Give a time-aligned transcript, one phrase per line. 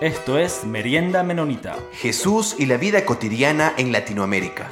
[0.00, 1.76] Esto es Merienda Menonita.
[1.92, 4.70] Jesús y la vida cotidiana en Latinoamérica.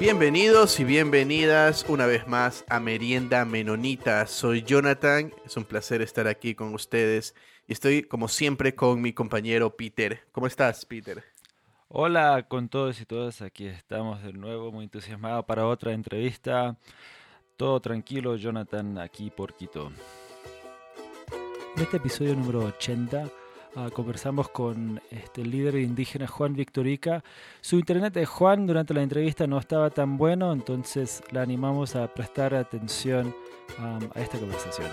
[0.00, 4.26] Bienvenidos y bienvenidas una vez más a Merienda Menonita.
[4.26, 7.36] Soy Jonathan, es un placer estar aquí con ustedes
[7.68, 10.24] y estoy como siempre con mi compañero Peter.
[10.32, 11.22] ¿Cómo estás, Peter?
[11.86, 16.76] Hola con todos y todas, aquí estamos de nuevo, muy entusiasmado para otra entrevista.
[17.56, 19.92] Todo tranquilo, Jonathan, aquí por Quito.
[21.76, 23.28] En este episodio número 80
[23.74, 27.24] ah, conversamos con este, el líder indígena Juan Victorica.
[27.60, 32.14] Su internet de Juan durante la entrevista no estaba tan bueno, entonces la animamos a
[32.14, 33.34] prestar atención
[33.78, 34.88] a esta conversación.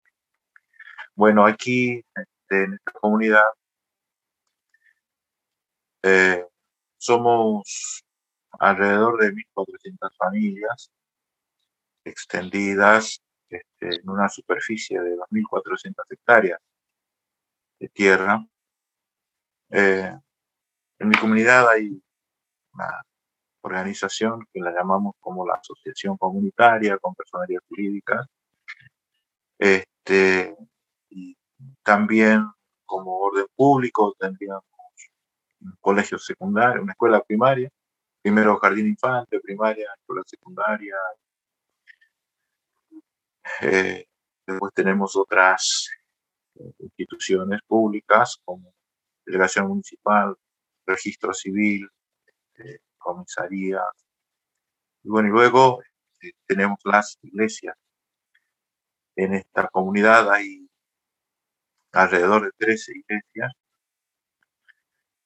[1.14, 3.44] Bueno, aquí este, en esta comunidad
[6.02, 6.46] eh,
[6.98, 8.04] somos
[8.58, 10.90] alrededor de 1.400 familias
[12.04, 16.60] extendidas este, en una superficie de 2.400 hectáreas
[17.78, 18.44] de tierra.
[19.70, 20.12] Eh,
[20.98, 22.02] en mi comunidad hay
[22.72, 23.02] una
[23.60, 28.26] organización que la llamamos como la Asociación Comunitaria con Personalidad Jurídica,
[29.58, 30.56] este,
[31.82, 32.46] también
[32.86, 34.64] como orden público tendríamos
[35.60, 37.68] un colegio secundario, una escuela primaria,
[38.28, 40.94] primero jardín infante, primaria, escuela secundaria.
[43.62, 44.06] Eh,
[44.46, 45.88] después tenemos otras
[46.78, 48.74] instituciones públicas como
[49.24, 50.36] delegación municipal,
[50.84, 51.88] registro civil,
[52.26, 53.80] este, comisaría.
[55.02, 55.80] Y bueno, y luego
[56.20, 57.76] eh, tenemos las iglesias
[59.16, 60.68] en esta comunidad hay
[61.92, 63.52] alrededor de 13 iglesias.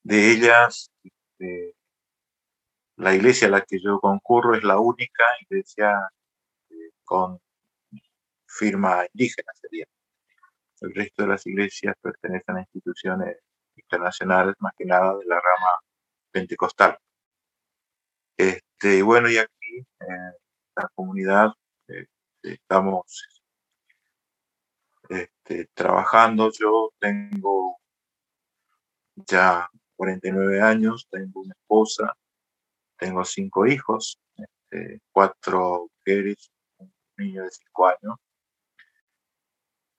[0.04, 1.74] De ellas, este,
[2.96, 6.10] la iglesia a la que yo concurro es la única iglesia
[6.70, 7.40] eh, con
[8.46, 9.86] firma indígena, sería.
[10.80, 13.38] El resto de las iglesias pertenecen a instituciones
[13.76, 15.80] internacionales, más que nada de la rama
[16.30, 16.98] pentecostal.
[18.36, 20.32] Este, bueno, y aquí en
[20.76, 21.52] la comunidad
[21.86, 22.08] este,
[22.42, 23.42] estamos
[25.08, 26.50] este, trabajando.
[26.58, 27.78] Yo tengo
[29.14, 32.16] ya 49 años, tengo una esposa,
[33.02, 38.16] tengo cinco hijos, este, cuatro mujeres, un niño de cinco años.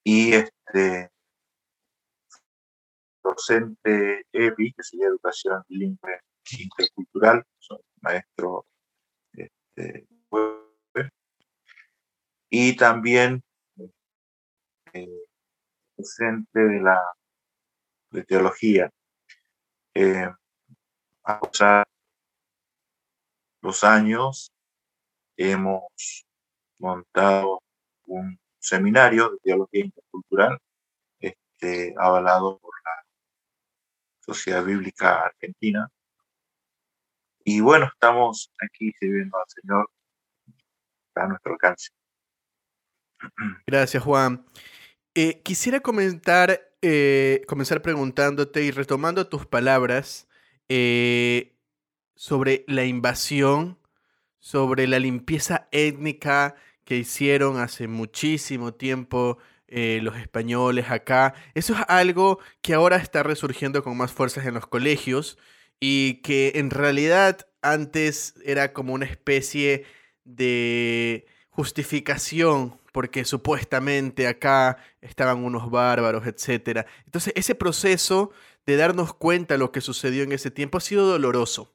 [0.06, 1.12] Y este
[3.22, 6.22] docente EBI, que sería Educación Bilingüe
[6.60, 8.66] Intercultural, soy maestro
[9.33, 10.07] este,
[12.50, 13.44] y también
[14.94, 15.25] eh,
[15.98, 17.01] docente de la
[18.12, 18.89] de teología.
[19.94, 20.30] Eh,
[21.25, 21.86] a pasar
[23.63, 24.51] los años
[25.38, 26.25] hemos
[26.80, 27.63] montado
[28.06, 30.60] un seminario de teología intercultural
[31.19, 32.92] este, avalado por la
[34.19, 35.89] Sociedad Bíblica Argentina.
[37.45, 39.89] Y bueno, estamos aquí sirviendo al Señor
[41.16, 41.89] a nuestro alcance.
[43.66, 44.45] Gracias, Juan.
[45.16, 50.27] Eh, quisiera comentar, eh, comenzar preguntándote y retomando tus palabras
[50.68, 51.53] eh,
[52.24, 53.78] sobre la invasión,
[54.40, 56.56] sobre la limpieza étnica
[56.86, 61.34] que hicieron hace muchísimo tiempo eh, los españoles acá.
[61.54, 65.38] Eso es algo que ahora está resurgiendo con más fuerzas en los colegios
[65.81, 69.84] y que en realidad antes era como una especie
[70.24, 76.88] de justificación porque supuestamente acá estaban unos bárbaros, etc.
[77.04, 78.31] Entonces ese proceso
[78.66, 81.74] de darnos cuenta de lo que sucedió en ese tiempo ha sido doloroso.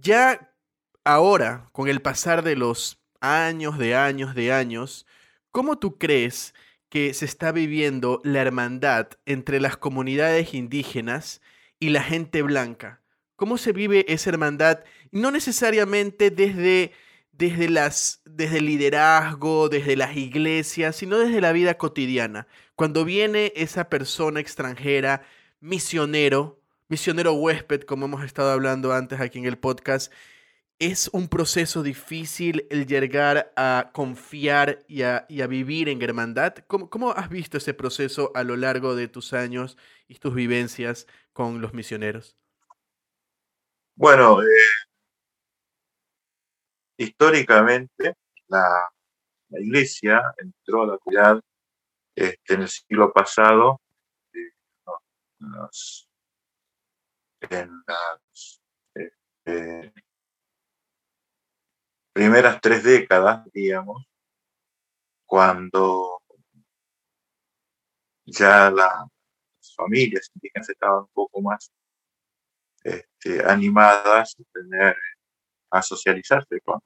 [0.00, 0.54] Ya
[1.02, 5.06] ahora, con el pasar de los años, de años, de años,
[5.50, 6.54] ¿cómo tú crees
[6.88, 11.42] que se está viviendo la hermandad entre las comunidades indígenas
[11.80, 13.02] y la gente blanca?
[13.34, 14.84] ¿Cómo se vive esa hermandad?
[15.10, 16.92] No necesariamente desde,
[17.32, 22.46] desde, las, desde el liderazgo, desde las iglesias, sino desde la vida cotidiana.
[22.76, 25.22] Cuando viene esa persona extranjera,
[25.58, 26.57] misionero,
[26.88, 30.12] misionero huésped, como hemos estado hablando antes aquí en el podcast,
[30.78, 36.54] es un proceso difícil el llegar a confiar y a, vivir en hermandad.
[36.66, 39.76] ¿Cómo, has visto ese proceso a lo largo de tus años
[40.06, 42.36] y tus vivencias con los misioneros?
[43.96, 44.46] Bueno, eh,
[46.96, 48.14] históricamente
[48.46, 48.84] la,
[49.50, 51.40] iglesia entró a la ciudad
[52.14, 53.80] este, en el siglo pasado
[54.32, 54.52] eh,
[57.40, 58.60] en las,
[58.94, 59.92] este,
[62.12, 64.04] primeras tres décadas, digamos,
[65.26, 66.20] cuando
[68.24, 69.08] ya las
[69.76, 71.70] familias indígenas estaban un poco más
[72.82, 74.96] este, animadas a, tener,
[75.70, 76.80] a socializarse con,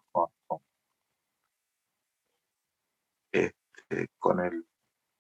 [3.33, 4.67] este, con, el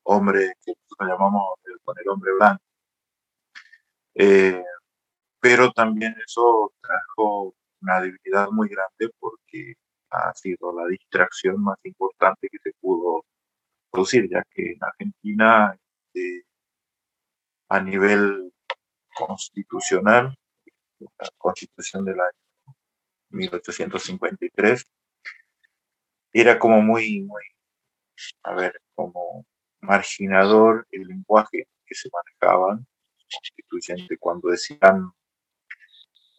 [0.04, 2.62] hombre que nosotros llamamos con el hombre blanco.
[4.14, 4.62] Eh,
[5.42, 9.74] pero también eso trajo una debilidad muy grande porque
[10.10, 13.24] ha sido la distracción más importante que se pudo
[13.90, 15.76] producir, ya que en Argentina,
[16.14, 16.46] este,
[17.70, 18.52] a nivel
[19.16, 20.38] constitucional,
[21.00, 22.76] la constitución del año
[23.30, 24.86] 1853,
[26.34, 27.42] era como muy, muy,
[28.44, 29.44] a ver, como
[29.80, 32.86] marginador el lenguaje que se manejaban
[33.28, 35.12] constituyente cuando decían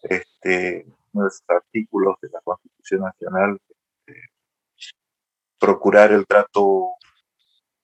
[0.03, 4.21] este, los artículos de la Constitución Nacional este,
[5.59, 6.91] procurar el trato,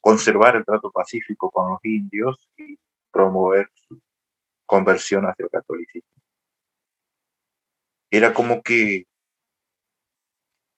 [0.02, 2.78] conservar el trato pacífico con los indios y
[3.12, 4.00] promover su
[4.66, 6.10] conversión hacia el catolicismo.
[8.12, 9.06] Era como que,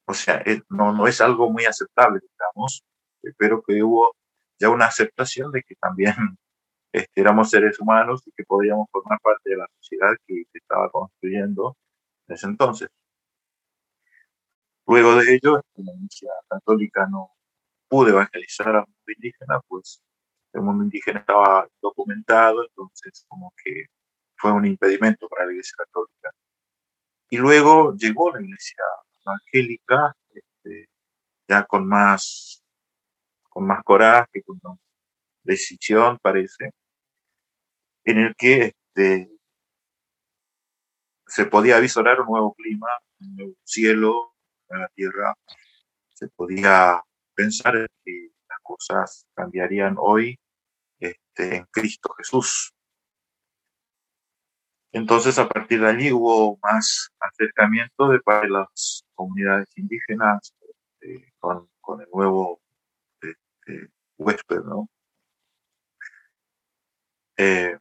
[0.05, 2.83] o sea, eh, no, no es algo muy aceptable, digamos,
[3.37, 4.15] pero que hubo
[4.59, 6.13] ya una aceptación de que también
[6.91, 10.89] este, éramos seres humanos y que podíamos formar parte de la sociedad que se estaba
[10.89, 11.77] construyendo
[12.27, 12.89] en ese entonces.
[14.87, 17.31] Luego de ello, la Iglesia Católica no
[17.87, 20.01] pudo evangelizar al mundo indígena, pues
[20.53, 23.85] el mundo indígena estaba documentado, entonces como que
[24.35, 26.31] fue un impedimento para la Iglesia Católica.
[27.29, 28.83] Y luego llegó la Iglesia
[29.25, 30.89] Evangélica, este,
[31.47, 32.63] ya con más,
[33.49, 34.77] con más coraje, con más
[35.43, 36.71] decisión, parece,
[38.03, 39.31] en el que este,
[41.27, 42.87] se podía visorar un nuevo clima,
[43.19, 44.35] un nuevo cielo
[44.69, 45.35] en la tierra,
[46.13, 47.01] se podía
[47.33, 50.39] pensar que las cosas cambiarían hoy
[50.99, 52.73] este, en Cristo Jesús.
[54.91, 60.53] Entonces, a partir de allí hubo más acercamiento de para las comunidades indígenas
[60.99, 61.69] este, con,
[62.01, 62.61] el nuevo
[63.21, 64.89] este, huésped, ¿no?
[67.37, 67.77] Eh,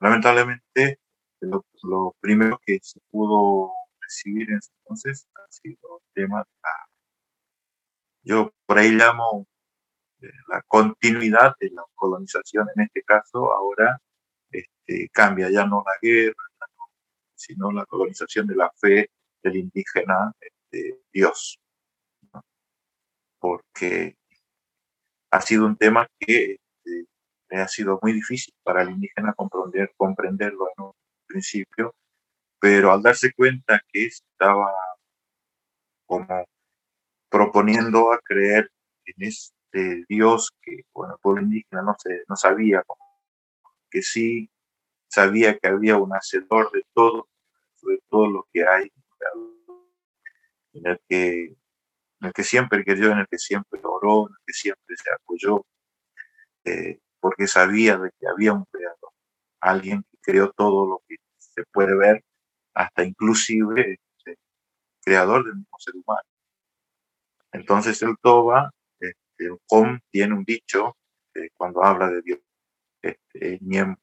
[0.00, 0.98] lamentablemente,
[1.40, 6.70] lo, primero que se pudo recibir en ese entonces ha sido el tema de la,
[8.22, 9.46] yo por ahí llamo
[10.20, 14.00] eh, la continuidad de la colonización, en este caso ahora
[14.50, 16.34] este, cambia ya no la guerra,
[17.34, 19.10] sino la colonización de la fe
[19.42, 21.58] del indígena este, Dios.
[23.38, 24.16] Porque
[25.30, 26.58] ha sido un tema que
[27.56, 30.92] ha sido muy difícil para el indígena comprender, comprenderlo en un
[31.26, 31.94] principio,
[32.60, 34.72] pero al darse cuenta que estaba
[36.06, 36.44] como
[37.28, 38.70] proponiendo a creer
[39.06, 42.82] en este Dios que, bueno, el pueblo indígena no, se, no sabía,
[43.90, 44.50] que sí
[45.08, 47.28] sabía que había un hacedor de todo,
[47.82, 48.92] de todo lo que hay,
[50.72, 54.44] en el que, en el que siempre creyó, en el que siempre oró, en el
[54.46, 55.66] que siempre se apoyó.
[56.64, 59.12] Eh, porque sabía de que había un creador,
[59.60, 62.24] alguien que creó todo lo que se puede ver,
[62.74, 64.38] hasta inclusive este,
[65.02, 66.28] creador del mismo ser humano.
[67.52, 70.96] Entonces el Toba, este, el Com tiene un dicho
[71.34, 72.40] eh, cuando habla de Dios.
[73.02, 73.96] Este, Niem,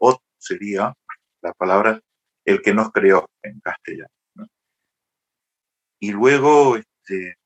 [0.00, 0.94] Ot sería
[1.42, 2.00] la palabra
[2.44, 4.08] el que nos creó en castellano.
[5.98, 7.36] Y luego este,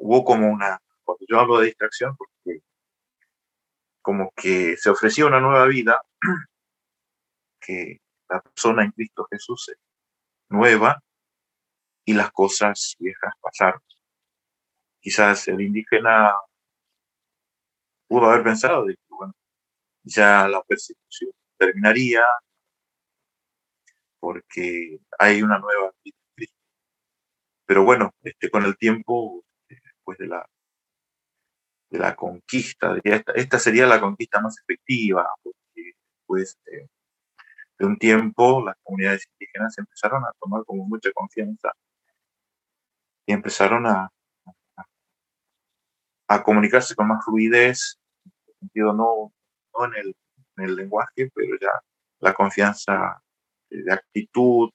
[0.00, 2.60] hubo como una, cuando yo hablo de distracción, porque
[4.04, 6.02] como que se ofrecía una nueva vida,
[7.58, 9.78] que la persona en Cristo Jesús es
[10.50, 11.02] nueva
[12.04, 13.80] y las cosas viejas pasaron.
[15.00, 16.34] Quizás el indígena
[18.06, 19.32] pudo haber pensado de que, bueno,
[20.02, 22.24] ya la persecución terminaría
[24.20, 26.60] porque hay una nueva vida en Cristo.
[27.64, 30.46] Pero bueno, este, con el tiempo, después de la
[31.94, 32.96] de la conquista.
[33.04, 36.88] Esta, esta sería la conquista más efectiva, porque después de,
[37.86, 41.70] un tiempo las comunidades indígenas empezaron a tomar como mucha confianza
[43.26, 44.08] y empezaron a,
[46.28, 49.32] a, comunicarse con más fluidez, en el sentido no,
[49.74, 50.16] no en, el,
[50.56, 51.70] en el lenguaje, pero ya
[52.20, 53.22] la confianza
[53.70, 54.70] de actitud,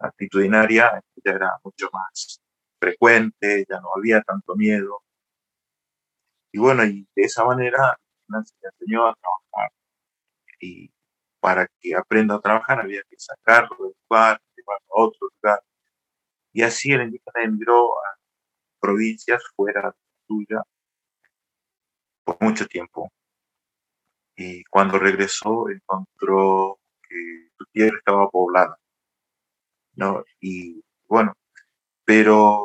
[0.00, 2.40] actitudinaria, ya era mucho más
[2.78, 5.02] frecuente, ya no había tanto miedo,
[6.52, 7.98] y bueno, y de esa manera
[8.44, 9.72] se enseñó a trabajar.
[10.60, 10.92] Y
[11.40, 15.62] para que aprenda a trabajar había que sacarlo del lugar, llevarlo a otro lugar.
[16.52, 18.18] Y así el indígena emigró a
[18.80, 19.94] provincias fuera
[20.26, 20.62] suya
[22.24, 23.10] por mucho tiempo.
[24.36, 26.78] Y cuando regresó encontró
[27.08, 28.78] que su tierra estaba poblada.
[29.94, 30.24] ¿no?
[30.40, 31.34] Y bueno,
[32.04, 32.62] pero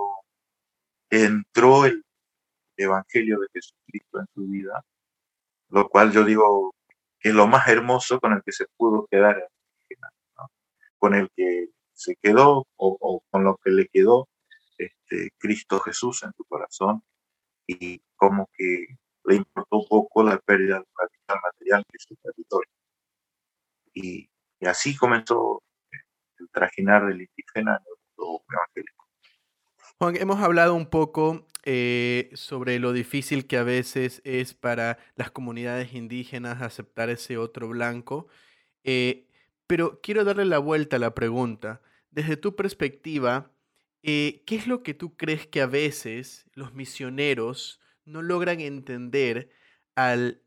[1.10, 2.04] entró el
[2.78, 4.84] Evangelio de Jesucristo en su vida,
[5.70, 6.74] lo cual yo digo
[7.20, 9.50] que es lo más hermoso con el que se pudo quedar,
[10.98, 14.28] con el que se quedó o, con lo que le quedó
[14.78, 17.02] este, Cristo Jesús en su corazón
[17.66, 18.86] y como que
[19.26, 22.72] le importó poco la pérdida del capital material que es su territorio.
[23.94, 24.30] Y,
[24.66, 25.62] así comenzó
[26.40, 29.08] el trajinar del indígena en el evangélico.
[29.98, 35.32] Juan, hemos hablado un poco eh, sobre lo difícil que a veces es para las
[35.32, 38.30] comunidades indígenas aceptar ese otro blanco.
[38.86, 39.28] Eh,
[39.68, 41.82] pero quiero darle la vuelta a la pregunta.
[42.10, 43.52] Desde tu perspectiva,
[44.02, 49.50] eh, ¿qué es lo que tú crees que a veces los misioneros no logran entender
[49.94, 50.42] al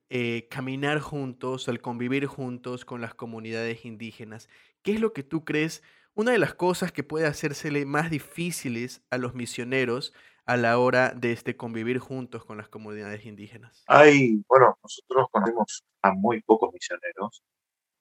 [0.49, 4.49] caminar juntos, al convivir juntos con las comunidades indígenas?
[4.81, 5.83] ¿Qué es lo que tú crees?
[6.15, 10.15] Una de las cosas que puede hacérsele más difíciles a los misioneros
[10.50, 13.85] a la hora de este convivir juntos con las comunidades indígenas?
[13.87, 17.45] Hay, bueno, nosotros conocemos a muy pocos misioneros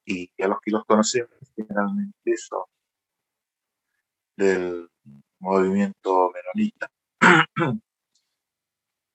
[0.03, 2.63] y a los que los conocemos generalmente son
[4.35, 4.89] del
[5.37, 6.89] movimiento menonita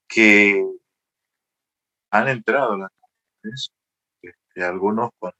[0.06, 0.64] que
[2.12, 3.72] han entrado las comunidades,
[4.22, 5.32] este, algunos con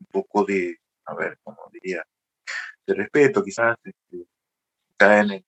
[0.00, 2.02] un poco de, a ver, como diría,
[2.86, 4.26] de respeto, quizás este,
[4.96, 5.47] caen en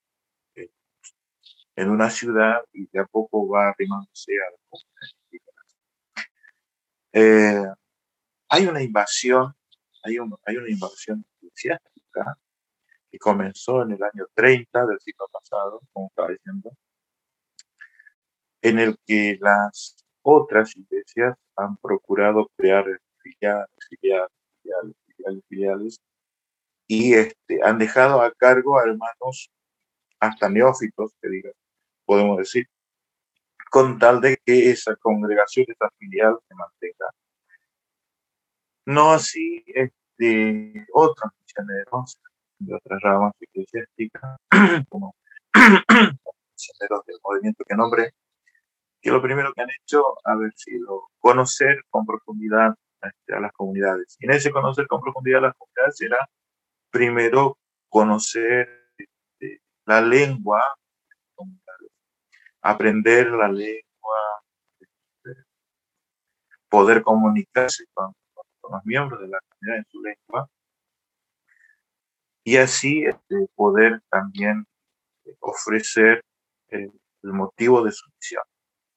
[1.80, 5.20] en una ciudad y de a poco va arrimándose a las comunidades
[7.12, 7.64] eh,
[8.48, 9.54] hay una invasión,
[10.02, 12.36] hay, hay una invasión eclesiástica
[13.10, 16.70] que comenzó en el año 30 del siglo pasado, como estaba diciendo,
[18.62, 22.84] en el que las otras iglesias han procurado crear
[23.22, 24.30] filiales, filiales,
[24.62, 26.00] filiales, filiales, filiales
[26.86, 29.50] y este, han dejado a cargo a hermanos
[30.20, 31.52] hasta neófitos, que digan,
[32.10, 32.66] podemos decir,
[33.70, 37.06] con tal de que esa congregación, esa filial se mantenga.
[38.84, 42.20] No así este, otros misioneros
[42.58, 44.38] de otras ramas eclesiásticas,
[44.88, 45.14] como
[45.54, 48.10] misioneros del movimiento que nombré,
[49.00, 54.16] que lo primero que han hecho ha sido conocer con profundidad este, a las comunidades.
[54.18, 56.28] Y en ese conocer con profundidad a las comunidades era
[56.90, 57.56] primero
[57.88, 60.60] conocer este, la lengua
[62.62, 64.42] aprender la lengua,
[64.80, 65.44] este,
[66.68, 68.14] poder comunicarse con,
[68.70, 70.48] los miembros de la comunidad en su lengua
[72.44, 74.64] y así este, poder también
[75.40, 76.24] ofrecer
[76.68, 78.44] el, motivo de su misión,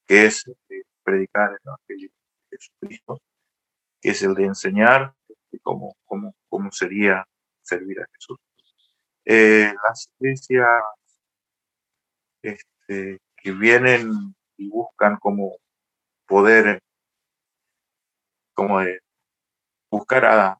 [0.05, 2.09] que es este, predicar el Evangelio
[2.49, 3.21] de Jesucristo,
[3.99, 5.13] que es el de enseñar
[5.61, 7.25] cómo, cómo, cómo sería
[7.61, 8.37] servir a Jesús.
[9.25, 10.83] Eh, las iglesias
[12.41, 15.57] este, que vienen y buscan como
[16.25, 16.81] poder,
[18.53, 18.79] como
[19.91, 20.59] buscar a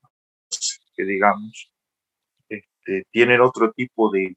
[0.95, 1.71] que digamos,
[2.49, 4.35] este, tienen otro tipo de,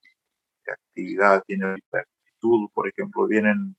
[0.68, 3.76] actividad, tienen multitud, por ejemplo, vienen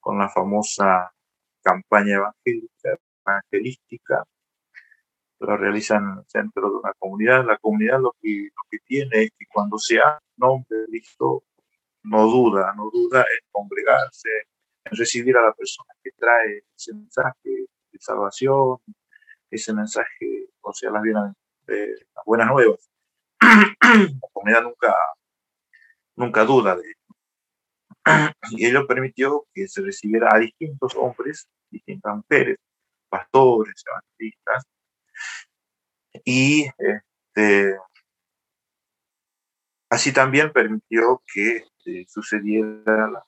[0.00, 1.12] con la famosa
[1.62, 4.24] campaña evangélica, evangelística,
[5.40, 7.44] lo realizan en el centro de una comunidad.
[7.44, 11.44] La comunidad lo que, lo que tiene es que cuando se ha nombre de Cristo,
[12.08, 14.28] no duda, no duda en congregarse,
[14.84, 18.78] en recibir a la persona que trae ese mensaje de salvación,
[19.50, 22.90] ese mensaje, o sea, las, las buenas nuevas.
[23.40, 24.94] La comunidad nunca,
[26.16, 28.28] nunca duda de ello.
[28.50, 32.58] Y ello permitió que se recibiera a distintos hombres, distintas mujeres,
[33.08, 34.64] pastores, evangelistas,
[36.24, 37.76] y este,
[39.90, 43.24] así también permitió que este, sucedieran las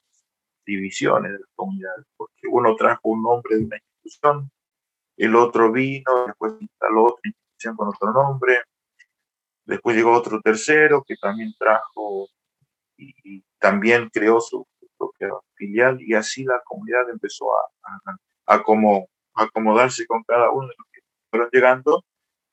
[0.65, 4.51] divisiones de las comunidades, porque uno trajo un nombre de una institución,
[5.17, 8.61] el otro vino, después instaló otra institución con otro nombre,
[9.65, 12.27] después llegó otro tercero que también trajo
[12.97, 14.65] y, también creó su,
[14.97, 18.15] propia filial y así la comunidad empezó a,
[18.45, 22.03] a, como, acomodarse con cada uno de los que fueron llegando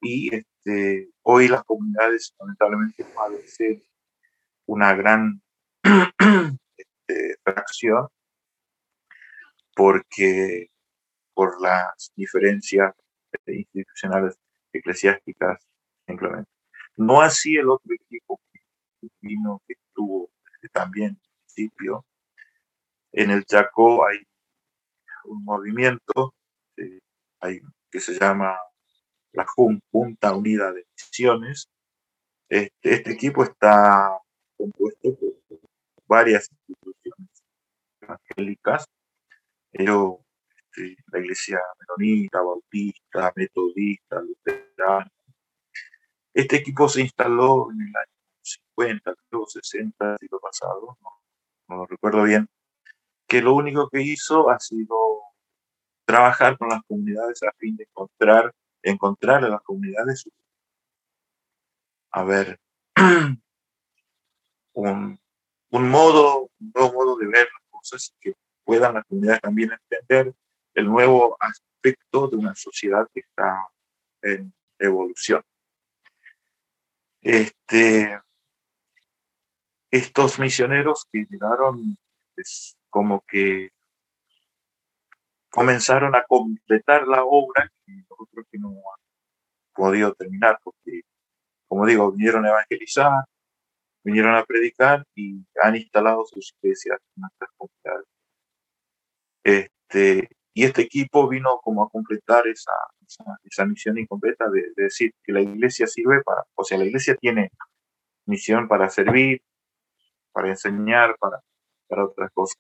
[0.01, 3.83] y este, hoy las comunidades lamentablemente padecen
[4.69, 5.43] una gran
[6.77, 7.39] este,
[9.75, 10.71] porque
[11.35, 12.95] por las diferencias
[13.47, 14.37] institucionales
[14.73, 15.67] eclesiásticas
[16.07, 16.51] simplemente.
[16.97, 20.31] No así el otro equipo que vino, que estuvo
[20.73, 22.05] también al principio.
[23.13, 24.19] En el Chaco hay
[25.25, 26.35] un movimiento
[26.77, 27.01] eh,
[27.41, 27.61] hay,
[27.91, 28.59] que se llama
[29.33, 31.71] la Junta Unida de Misiones.
[32.49, 34.11] Este, este equipo está
[34.59, 35.61] compuesto por
[36.07, 37.45] varias instituciones
[38.01, 38.85] evangélicas.
[39.73, 40.17] Ellos,
[40.49, 45.11] este, la iglesia menonita, bautista, metodista, luterana.
[46.35, 51.11] Este equipo se instaló en el año 50, creo 60 del siglo pasado, no,
[51.69, 52.49] no lo recuerdo bien,
[53.27, 54.97] que lo único que hizo ha sido
[56.05, 60.25] trabajar con las comunidades a fin de encontrar, encontrar a las comunidades
[62.11, 62.59] a ver
[64.79, 70.35] un, modo, un nuevo modo de ver las cosas que puedan las comunidades también entender
[70.75, 73.67] el nuevo aspecto de una sociedad que está
[74.23, 75.43] en evolución.
[77.21, 78.21] Este,
[79.91, 81.99] estos misioneros que llegaron
[82.35, 83.71] pues, como que
[85.51, 89.01] comenzaron a completar la obra que nosotros que no han
[89.75, 91.01] podido terminar, porque,
[91.67, 93.25] como digo, vinieron a evangelizar,
[94.09, 98.07] vinieron a predicar y han instalado sus iglesias en nuestras comunidades.
[99.45, 102.73] Este, y este equipo vino como a completar esa,
[103.45, 107.17] esa, misión incompleta de, de, decir que la iglesia sirve para, o sea, la iglesia
[107.17, 107.51] tiene
[108.27, 109.43] misión para servir,
[110.33, 111.41] para enseñar, para,
[111.87, 112.59] para otras cosas.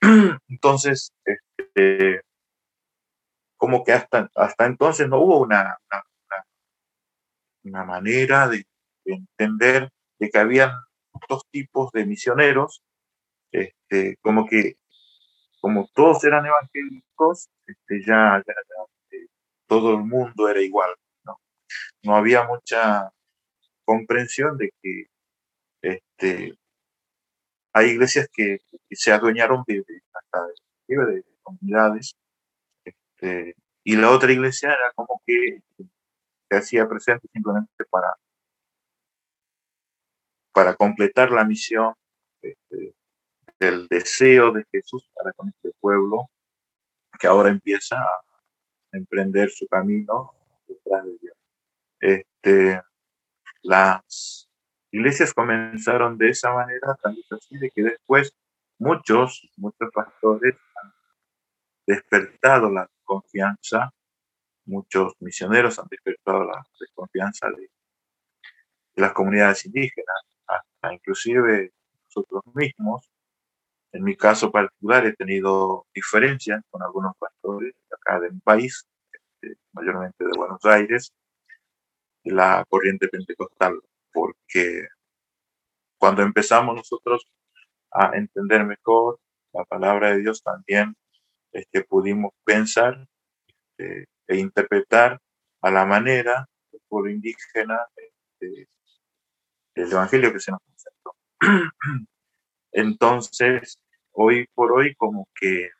[0.48, 2.22] Entonces, este,
[3.56, 5.76] como que hasta, hasta entonces no hubo una,
[7.64, 8.64] una, manera de,
[9.04, 10.72] entender de que habían
[11.28, 12.82] dos tipos de misioneros,
[13.52, 14.76] este, como que
[15.60, 19.26] como todos eran evangélicos, este, ya, eh,
[19.66, 20.90] todo el mundo era igual,
[21.24, 21.40] ¿no?
[22.02, 23.10] No había mucha
[23.84, 25.06] comprensión de que
[25.82, 26.58] este,
[27.72, 28.58] hay iglesias que,
[28.90, 32.14] se adueñaron de, de, comunidades,
[32.84, 33.54] este,
[33.84, 35.62] y la otra iglesia era como que
[36.48, 38.08] se hacía presente simplemente para,
[40.58, 41.94] para completar la misión
[42.42, 42.92] este,
[43.60, 46.30] del deseo de Jesús para con este pueblo,
[47.16, 48.20] que ahora empieza a
[48.90, 50.34] emprender su camino
[50.66, 51.36] detrás de Dios.
[52.00, 52.82] Este,
[53.62, 54.50] las
[54.90, 58.34] iglesias comenzaron de esa manera, tan así de que después
[58.78, 60.92] muchos, muchos pastores han
[61.86, 63.94] despertado la confianza,
[64.64, 67.70] muchos misioneros han despertado la desconfianza de,
[68.96, 70.16] las comunidades indígenas,
[70.92, 71.72] inclusive
[72.04, 73.10] nosotros mismos.
[73.92, 79.58] En mi caso particular he tenido diferencias con algunos pastores acá de mi país, este,
[79.72, 81.12] mayormente de Buenos Aires,
[82.24, 83.80] de la corriente pentecostal
[84.12, 84.88] porque
[85.98, 87.26] cuando empezamos nosotros
[87.92, 89.20] a entender mejor
[89.52, 90.94] la palabra de Dios, también
[91.52, 93.06] este, pudimos pensar
[93.76, 95.20] este, e interpretar
[95.62, 98.68] a la manera del pueblo indígena este,
[99.82, 101.14] el evangelio que se nos presentó.
[102.72, 103.78] Entonces,
[104.12, 105.70] hoy por hoy, como que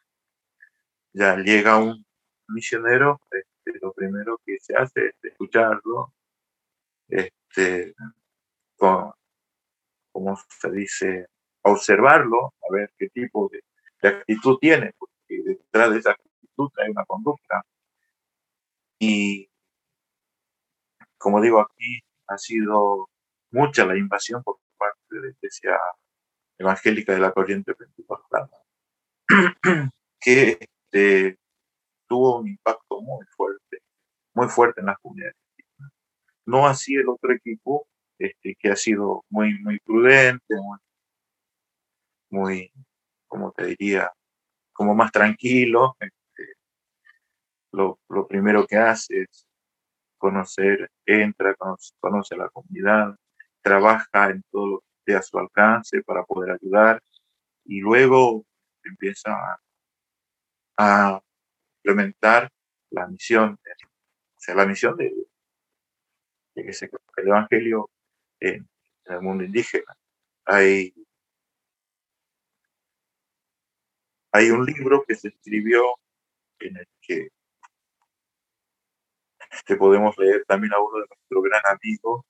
[1.13, 2.05] ya llega un
[2.49, 6.15] misionero, este, lo primero que se hace es escucharlo,
[7.09, 7.95] este,
[8.77, 11.27] como se dice,
[11.63, 13.63] observarlo, a ver qué tipo de,
[14.09, 17.63] actitud tiene, porque detrás de esa actitud hay una conducta.
[19.01, 19.51] Y
[21.19, 23.09] como digo, aquí ha sido
[23.51, 25.79] mucha la invasión por parte de la Iglesia
[26.59, 28.51] Evangélica de la Corriente Pentecostal,
[30.21, 31.39] que este,
[32.09, 33.83] tuvo un impacto muy fuerte,
[34.35, 35.37] muy fuerte en las comunidades.
[36.47, 37.87] No así el otro equipo,
[38.19, 40.55] este, que ha sido muy, muy prudente,
[42.31, 42.73] muy,
[43.27, 44.11] como te diría,
[44.73, 45.97] como más tranquilo.
[46.01, 46.55] Este,
[47.73, 49.47] lo, lo, primero que hace es
[50.17, 53.17] conocer, entra, conoce, conoce la comunidad,
[53.69, 57.03] trabaja en todo lo que esté a su alcance para poder ayudar
[57.65, 58.47] y luego
[58.83, 59.61] empieza
[60.79, 61.21] a,
[61.85, 62.51] implementar
[62.91, 65.13] la misión, o sea, la misión de,
[66.55, 67.91] que se el Evangelio
[68.41, 68.69] en,
[69.05, 69.97] el mundo indígena.
[70.45, 70.95] Hay,
[74.33, 75.83] hay un libro que se escribió
[76.61, 77.29] en el que
[79.51, 82.28] este, podemos leer también a uno de nuestros gran amigos este,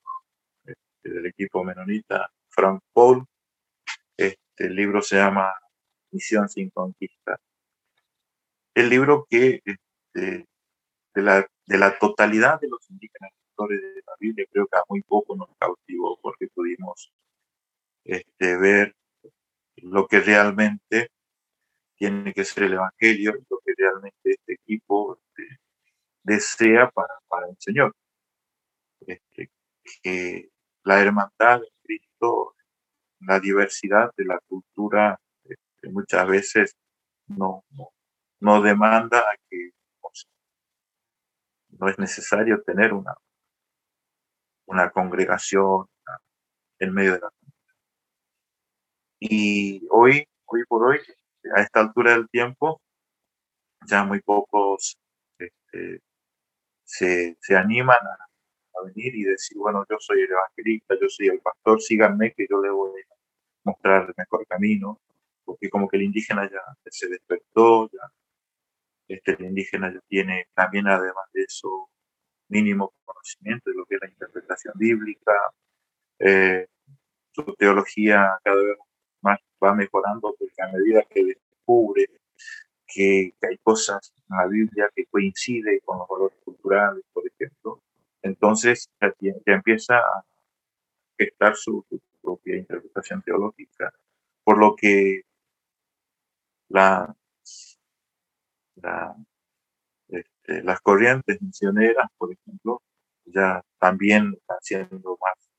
[1.03, 3.25] del equipo menonita, Frank Paul.
[4.17, 5.53] Este, el libro se llama
[6.11, 7.39] Misión sin conquista.
[8.73, 10.47] El libro que este,
[11.13, 13.31] de, la, de la totalidad de los indígenas
[13.67, 17.11] de la Biblia, creo que a muy poco nos cautivó porque pudimos
[18.05, 18.95] este, ver
[19.77, 21.11] lo que realmente
[21.95, 25.59] tiene que ser el Evangelio, lo que realmente este equipo este,
[26.23, 27.93] desea para, para, el Señor.
[29.01, 29.49] Este,
[30.01, 30.49] que
[30.83, 32.55] la hermandad de Cristo,
[33.21, 36.75] la diversidad de la cultura, este, muchas veces
[37.27, 37.63] no,
[38.39, 39.71] no, demanda a que
[41.69, 43.15] no es necesario tener una,
[44.65, 45.87] una congregación
[46.79, 47.29] en medio de la.
[49.19, 50.99] Y hoy, hoy por hoy,
[51.55, 52.81] a esta altura del tiempo,
[53.85, 54.97] ya muy pocos
[55.37, 56.01] este,
[56.83, 58.28] se, se, animan a,
[58.83, 62.61] venir y decir, bueno, yo soy el evangelista, yo soy el pastor, síganme que yo
[62.61, 63.15] le voy a
[63.63, 64.99] mostrar el mejor camino,
[65.45, 67.99] porque como que el indígena ya se despertó, ya
[69.07, 71.89] este, el indígena ya tiene también además de eso
[72.49, 75.33] mínimo conocimiento de lo que es la interpretación bíblica.
[76.19, 76.67] Eh,
[77.31, 78.77] su teología cada vez
[79.21, 82.07] más va mejorando porque a medida que descubre
[82.87, 87.81] que, hay cosas en la Biblia que coinciden con los valores culturales, por ejemplo,
[88.21, 90.25] entonces ya, empieza a
[91.17, 91.85] gestar su,
[92.21, 93.93] propia interpretación teológica.
[94.43, 95.21] Por lo que
[96.69, 97.15] la,
[98.75, 99.15] la
[100.09, 102.81] este, las corrientes misioneras, por ejemplo,
[103.25, 105.49] ya también están siendo más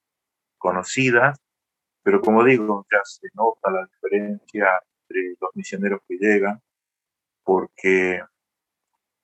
[0.58, 1.38] conocidas,
[2.02, 4.66] pero como digo, ya se nota la diferencia
[5.08, 6.60] entre los misioneros que llegan,
[7.44, 8.22] porque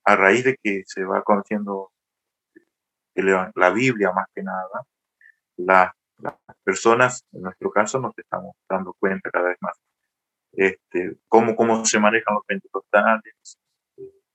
[0.05, 1.93] a raíz de que se va conociendo
[3.23, 4.87] la Biblia más que nada,
[5.57, 5.93] las
[6.65, 9.77] personas, en nuestro caso, nos estamos dando cuenta cada vez más
[10.57, 13.59] este, cómo, cómo se manejan los pentecostales,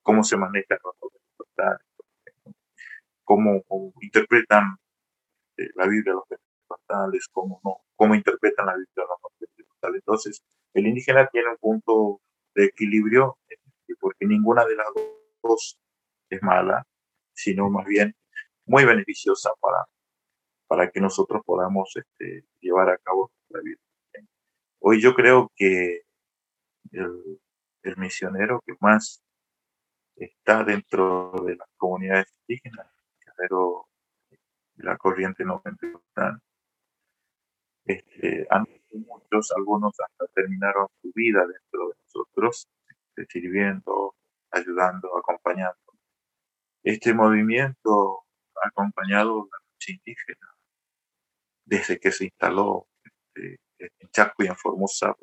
[0.02, 0.94] cómo se manejan los
[3.24, 3.62] cómo,
[4.00, 4.76] interpretan
[5.56, 9.96] eh, la Biblia los pentecostales, cómo no, cómo interpretan la Biblia los pentecostales.
[9.96, 10.42] Entonces,
[10.74, 12.20] el indígena tiene un punto
[12.54, 13.56] de equilibrio, eh,
[14.00, 14.86] porque ninguna de las
[15.42, 15.78] dos
[16.30, 16.86] es mala,
[17.34, 18.14] sino más bien
[18.66, 19.86] muy beneficiosa para,
[20.66, 23.78] para que nosotros podamos este, llevar a cabo la vida.
[24.80, 26.02] Hoy yo creo que
[26.90, 27.40] el,
[27.82, 29.22] el misionero que más
[30.16, 32.86] está dentro de las comunidades indígenas,
[33.36, 33.88] pero
[34.76, 36.40] la corriente no pentecostal.
[37.84, 38.46] Este,
[38.92, 44.14] muchos, algunos hasta terminaron su vida dentro de nosotros, este, sirviendo,
[44.50, 45.78] ayudando, acompañando.
[46.82, 48.24] Este movimiento
[48.62, 50.52] ha acompañado la lucha indígena
[51.64, 55.14] desde que se instaló este, en Chaco y en Formosa,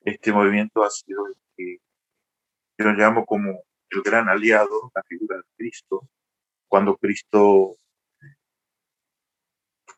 [0.00, 1.78] Este movimiento ha sido el que
[2.78, 6.08] yo llamo como el gran aliado, la figura de Cristo,
[6.66, 7.76] cuando Cristo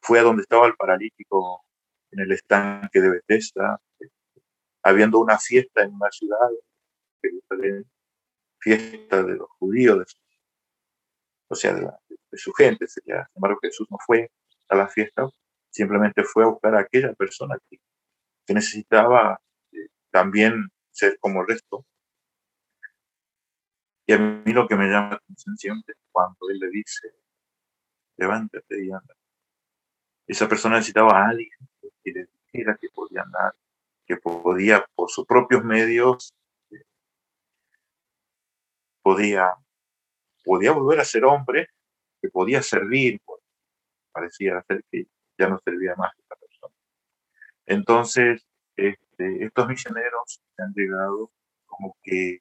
[0.03, 1.65] fue a donde estaba el paralítico
[2.11, 3.81] en el estanque de Bethesda,
[4.83, 6.51] habiendo una fiesta en una ciudad,
[8.59, 10.19] fiesta de los judíos,
[11.55, 11.89] o sea, de,
[12.33, 12.87] su gente.
[12.89, 14.31] Sin embargo, Jesús no fue
[14.69, 15.29] a la fiesta,
[15.71, 17.79] simplemente fue a buscar a aquella persona que,
[18.53, 19.41] necesitaba
[19.73, 21.87] eh, también ser como el resto,
[24.07, 27.09] y a mí lo que me llama la atención siempre es cuando él le dice,
[28.19, 29.15] levántate y anda.
[30.27, 31.49] Esa persona necesitaba a alguien
[32.03, 33.55] que le dijera que podía andar,
[34.07, 36.35] que podía, por sus propios medios,
[39.03, 39.55] podía,
[40.45, 41.69] podía volver a ser hombre,
[42.21, 43.41] que podía servir, pues,
[44.13, 45.07] parecía ser que
[45.39, 46.75] ya no servía más esta persona.
[47.67, 51.31] Entonces, este, estos misioneros que han llegado
[51.67, 52.41] como que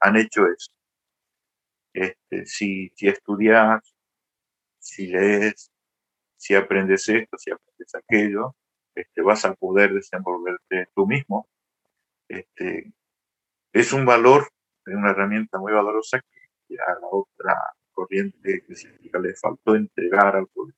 [0.00, 0.72] han hecho eso.
[1.92, 3.82] Este, si, si estudias,
[4.78, 5.72] si lees,
[6.36, 8.54] si aprendes esto, si aprendes aquello,
[8.94, 11.48] este, vas a poder desenvolverte tú mismo.
[12.28, 12.92] Este,
[13.72, 14.48] es un valor,
[14.86, 16.37] es una herramienta muy valorosa que
[16.76, 17.54] a la otra
[17.92, 20.74] corriente eclesiástica le faltó entregar al pueblo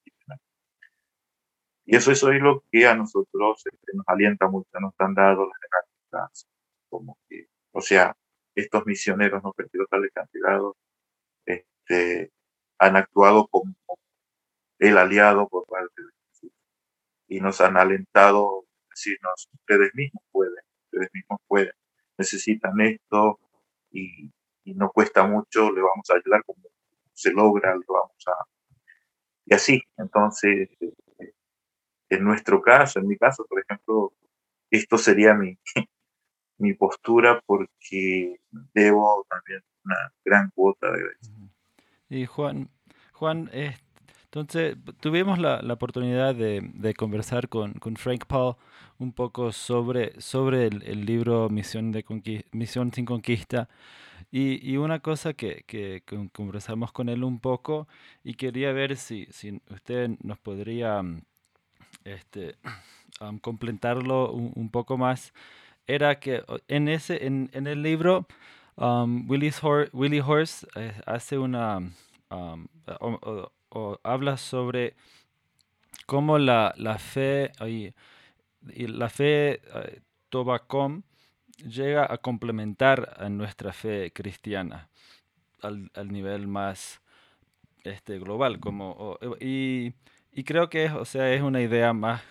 [1.84, 5.46] Y eso, eso es lo que a nosotros este, nos alienta mucho, nos han dado
[5.46, 6.46] las herramientas,
[6.88, 8.16] como que, o sea,
[8.54, 9.64] estos misioneros no que
[10.20, 10.76] han llegado,
[11.46, 12.32] este,
[12.78, 13.74] han actuado como
[14.78, 16.52] el aliado por parte de Jesús.
[17.28, 21.72] Y nos han alentado decirnos, ustedes mismos pueden, ustedes mismos pueden,
[22.18, 23.38] necesitan esto
[23.90, 24.30] y,
[24.64, 26.62] no cuesta mucho, le vamos a ayudar como
[27.12, 28.46] se logra, le vamos a...
[29.46, 31.32] Y así, entonces, eh,
[32.08, 34.12] en nuestro caso, en mi caso, por ejemplo,
[34.70, 35.58] esto sería mi,
[36.58, 38.40] mi postura porque
[38.74, 41.02] debo también una gran cuota de.
[42.08, 42.70] Y Juan,
[43.12, 43.50] Juan,
[44.32, 48.54] entonces tuvimos la, la oportunidad de, de, conversar con, con, Frank Paul
[49.00, 52.04] un poco sobre, sobre el, el libro Misión, de
[52.52, 53.68] Misión sin Conquista.
[54.30, 57.88] Y, y una cosa que, que, conversamos con él un poco
[58.22, 61.02] y quería ver si, si usted nos podría
[62.04, 62.54] este,
[63.42, 65.32] completarlo un, un poco más
[65.88, 68.28] era que en, ese, en, en el libro
[68.76, 71.78] um, Willie, Horst eh, hace una,
[72.30, 72.68] um,
[74.02, 74.94] habla sobre
[76.06, 77.92] cómo la, la fe y,
[78.86, 81.02] la fe uh, Tobacom
[81.66, 84.88] llega a complementar a nuestra fe cristiana
[85.62, 87.00] al, al nivel más
[87.84, 88.60] este, global.
[88.60, 89.94] Como, y,
[90.32, 92.22] y, creo que o sea, es una idea más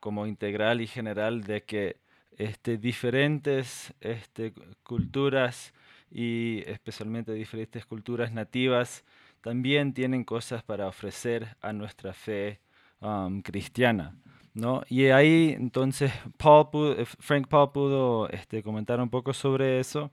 [0.00, 1.96] como integral y general de que
[2.38, 5.72] este, diferentes este, culturas
[6.10, 9.04] y especialmente diferentes culturas nativas
[9.46, 12.58] también tienen cosas para ofrecer a nuestra fe
[13.00, 14.16] um, cristiana.
[14.54, 14.82] ¿no?
[14.88, 20.10] Y ahí entonces eh, Frank Paul pudo este, comentar un poco sobre eso,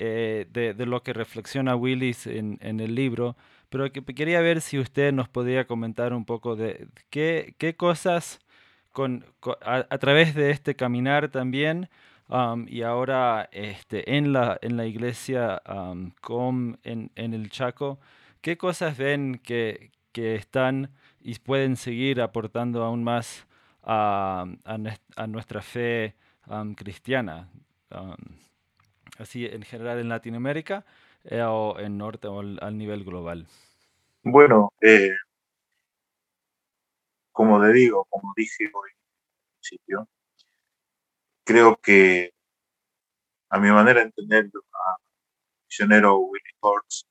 [0.00, 3.36] eh, de, lo que reflexiona Willis en, el libro,
[3.68, 8.40] pero que quería ver si usted nos podía comentar un poco de qué, cosas
[9.62, 11.88] a, través de este caminar también
[12.28, 18.00] um, y ahora este, en, la, iglesia um, en, el Chaco,
[18.46, 23.44] ¿qué cosas ven que, que, están y pueden seguir aportando aún más
[23.82, 26.14] a, a, nuestra fe
[26.46, 27.50] um, cristiana?
[29.18, 30.84] así en general en Latinoamérica
[31.24, 33.48] eh, o en Norte o al, nivel global.
[34.22, 35.16] Bueno, eh,
[37.32, 38.90] como le digo, como dije hoy
[39.58, 40.08] principio,
[41.42, 42.32] creo que
[43.48, 44.96] a mi manera de entender a
[45.66, 47.06] misionero Willie Hortz,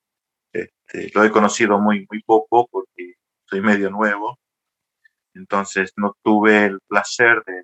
[0.56, 3.16] este, lo he conocido muy, muy poco porque
[3.46, 4.40] soy medio nuevo,
[5.34, 7.64] entonces no tuve el placer de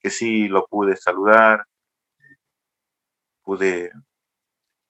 [0.00, 1.64] que sí lo pude saludar,
[3.42, 3.90] pude,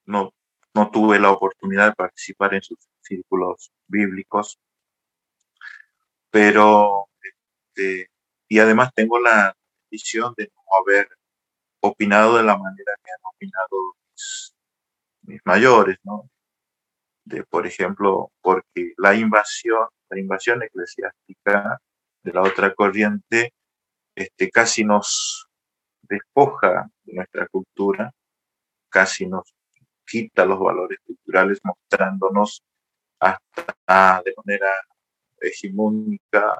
[0.05, 0.33] no,
[0.75, 4.59] no tuve la oportunidad de participar en sus círculos bíblicos,
[6.31, 8.11] pero este,
[8.49, 9.57] y además tengo la
[9.90, 11.09] visión de no haber
[11.81, 14.55] opinado de la manera que han opinado mis,
[15.44, 16.29] mayores, ¿no?
[17.24, 21.78] De, por ejemplo, porque la invasión, la invasión eclesiástica
[22.22, 23.52] de la otra corriente,
[24.14, 25.48] este, casi nos
[26.02, 28.12] despoja de nuestra cultura,
[28.90, 29.54] casi nos
[30.06, 32.62] quita los valores culturales, mostrándonos
[33.18, 34.70] hasta de manera
[35.40, 36.58] hegemónica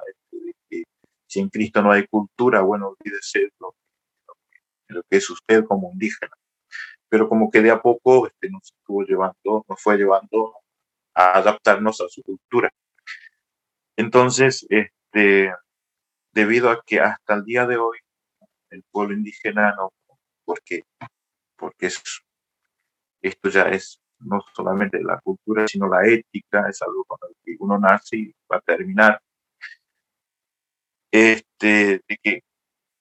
[1.35, 3.75] si en Cristo no hay cultura, bueno, olvídese lo,
[4.87, 6.31] lo, que es usted como indígena.
[7.09, 10.53] Pero como que de a poco este, nos estuvo llevando, nos fue llevando
[11.13, 12.69] a adaptarnos a su cultura.
[13.97, 15.53] Entonces, este,
[16.33, 17.97] debido a que hasta el día de hoy
[18.69, 19.93] el pueblo indígena no,
[20.43, 20.83] porque,
[21.55, 22.01] porque es,
[23.21, 27.55] esto ya es no solamente la cultura, sino la ética, es algo con el que
[27.59, 29.21] uno nace y va a terminar
[31.15, 32.43] este, de que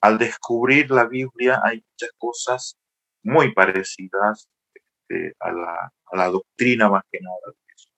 [0.00, 2.76] al descubrir la Biblia hay muchas cosas
[3.24, 7.36] muy parecidas este, a, la, a, la, doctrina más que nada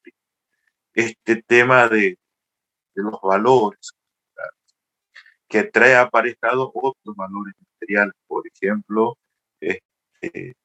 [0.04, 0.12] de
[0.94, 2.18] Este tema de,
[2.94, 3.92] de los valores,
[5.48, 9.16] que trae aparejado otros valores materiales, por ejemplo,
[9.60, 10.56] este,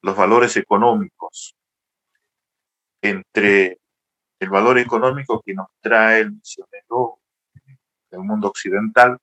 [0.00, 1.56] los valores económicos.
[3.00, 3.78] Entre
[4.38, 7.18] el valor económico que nos trae el misionero
[8.10, 9.18] del mundo occidental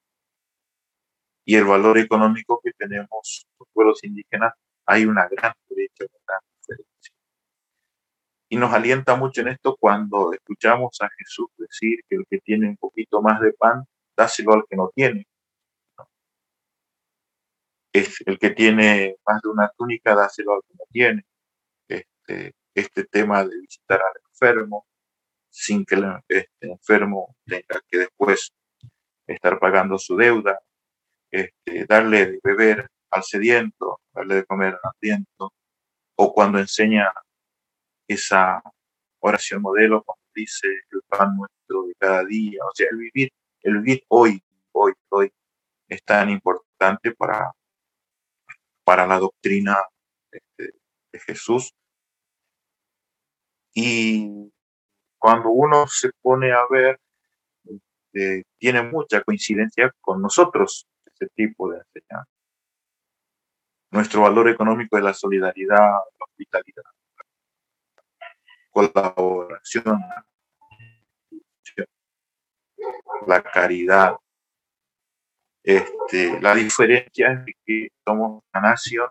[1.50, 4.54] y el valor económico que tenemos los pueblos indígenas,
[4.86, 7.14] hay una gran brecha, una gran diferencia.
[8.50, 12.70] Y nos alienta mucho en esto cuando escuchamos a Jesús decir que el que tiene
[12.70, 13.84] un poquito más de pan,
[14.16, 15.26] dáselo al que no tiene.
[17.94, 21.24] Es el que tiene más de una túnica, dáselo al que no tiene.
[21.88, 24.86] Este, este tema de visitar al enfermo,
[25.50, 28.54] sin que el este, enfermo tenga que después
[29.26, 30.60] estar pagando su deuda,
[31.32, 35.54] este, darle de beber al sediento, darle de comer al hambriento,
[36.16, 37.12] o cuando enseña
[38.08, 38.62] esa
[39.20, 43.80] oración modelo, como dice el pan nuestro de cada día, o sea, el vivir, el
[43.80, 45.32] vivir hoy, hoy, hoy,
[45.88, 47.52] es tan importante para,
[48.84, 49.78] para la doctrina
[50.32, 50.74] este,
[51.12, 51.74] de Jesús.
[53.74, 54.52] Y
[55.18, 57.00] cuando uno se pone a ver,
[57.66, 60.88] este, tiene mucha coincidencia con nosotros,
[61.20, 62.32] ese tipo de enseñanza.
[63.92, 66.84] Nuestro valor económico es la solidaridad, la hospitalidad,
[68.70, 70.00] colaboración,
[73.26, 74.16] la caridad.
[75.64, 79.10] Este, la diferencia es que somos una nación,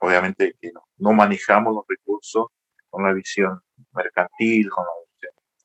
[0.00, 2.48] obviamente que no manejamos los recursos
[2.90, 3.60] con la visión
[3.92, 4.84] mercantil, con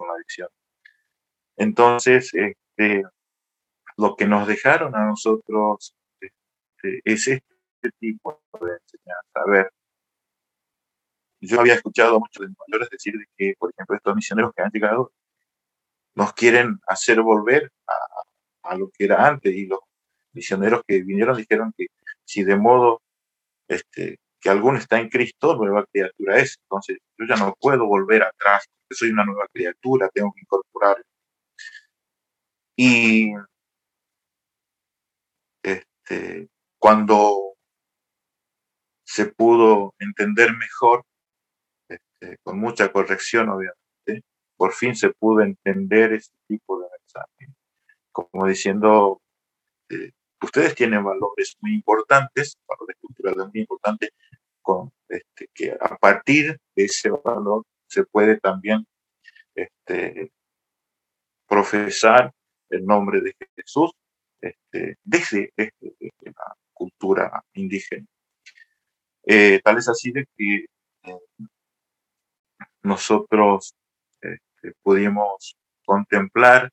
[0.08, 0.50] la, visión.
[1.56, 3.04] Entonces, este,
[3.98, 9.32] lo que nos dejaron a nosotros este, es este tipo de enseñanza.
[9.34, 9.72] A ver,
[11.42, 14.62] yo había escuchado a muchos de mis mayores decir que, por ejemplo, estos misioneros que
[14.62, 15.12] han llegado
[16.16, 19.80] nos quieren hacer volver a, a lo que era antes y los
[20.34, 21.88] misioneros que vinieron dijeron que
[22.26, 23.02] si de modo
[23.68, 26.58] este, que alguno está en Cristo, nueva criatura es.
[26.64, 30.98] Entonces, yo ya no puedo volver atrás, porque soy una nueva criatura, tengo que incorporar.
[32.76, 33.34] Y
[36.04, 37.56] este, cuando
[39.04, 41.04] se pudo entender mejor,
[41.90, 47.54] este, con mucha corrección, obviamente, por fin se pudo entender ese tipo de mensaje,
[48.12, 49.22] como diciendo,
[49.90, 50.12] eh,
[50.42, 54.10] ustedes tienen valores muy importantes, valores culturales muy importantes,
[54.62, 58.86] con, este, que a partir de ese valor se puede también
[61.48, 62.32] profesar
[62.70, 63.92] el nombre de Jesús
[64.42, 68.08] este, desde, la cultura indígena.
[69.24, 70.66] Eh, tal es así de que
[71.04, 71.20] eh,
[72.82, 73.76] nosotros
[74.20, 76.72] este, pudimos contemplar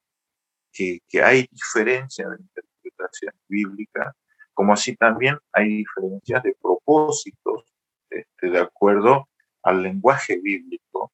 [0.73, 4.15] que, hay diferencias de interpretación bíblica,
[4.55, 7.65] como así también hay diferencias de propósitos
[8.11, 9.29] este, de acuerdo
[9.63, 11.13] al lenguaje bíblico.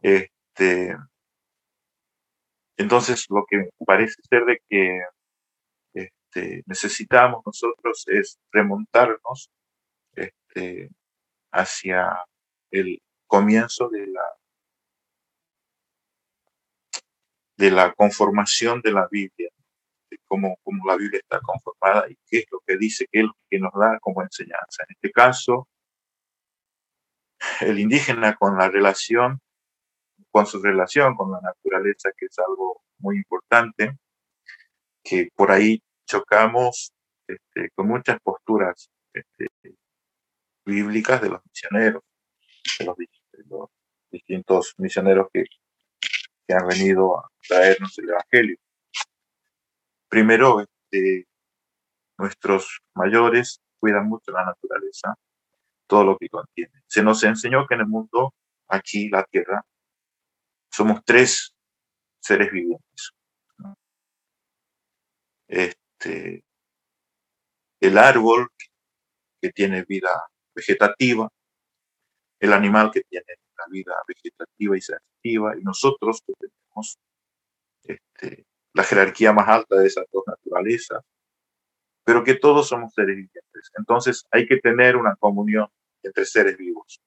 [0.00, 0.96] Este,
[2.76, 5.00] entonces, lo que parece ser de que
[6.34, 9.50] este, necesitamos nosotros es remontarnos
[10.14, 10.90] este,
[11.52, 12.24] hacia
[12.70, 14.24] el comienzo de la,
[17.56, 19.48] de la conformación de la Biblia,
[20.10, 23.26] de cómo, cómo la Biblia está conformada y qué es lo que dice, qué es
[23.26, 24.84] lo que nos da como enseñanza.
[24.88, 25.68] En este caso,
[27.60, 29.40] el indígena con la relación,
[30.30, 33.96] con su relación con la naturaleza, que es algo muy importante,
[35.04, 36.92] que por ahí chocamos
[37.26, 39.48] este, con muchas posturas este,
[40.64, 42.02] bíblicas de los misioneros,
[42.78, 42.96] de los,
[44.10, 45.44] distintos misioneros que,
[46.46, 48.56] que, han venido a traernos el Evangelio.
[50.08, 51.26] Primero, este,
[52.18, 55.14] nuestros mayores cuidan mucho la naturaleza,
[55.86, 56.82] todo lo que contiene.
[56.86, 58.34] Se nos enseñó que en el mundo,
[58.68, 59.64] aquí, la Tierra,
[60.70, 61.54] somos tres
[62.20, 63.12] seres vivientes.
[65.48, 68.48] Este, el árbol
[69.40, 70.10] que tiene vida
[70.54, 71.28] vegetativa,
[72.40, 73.26] el animal que tiene
[73.56, 76.98] la vida vegetativa y sensitiva, y nosotros que tenemos
[77.82, 81.02] este, la jerarquía más alta de esas dos naturalezas,
[82.04, 83.70] pero que todos somos seres vivientes.
[83.78, 85.68] Entonces hay que tener una comunión
[86.02, 87.00] entre seres vivos.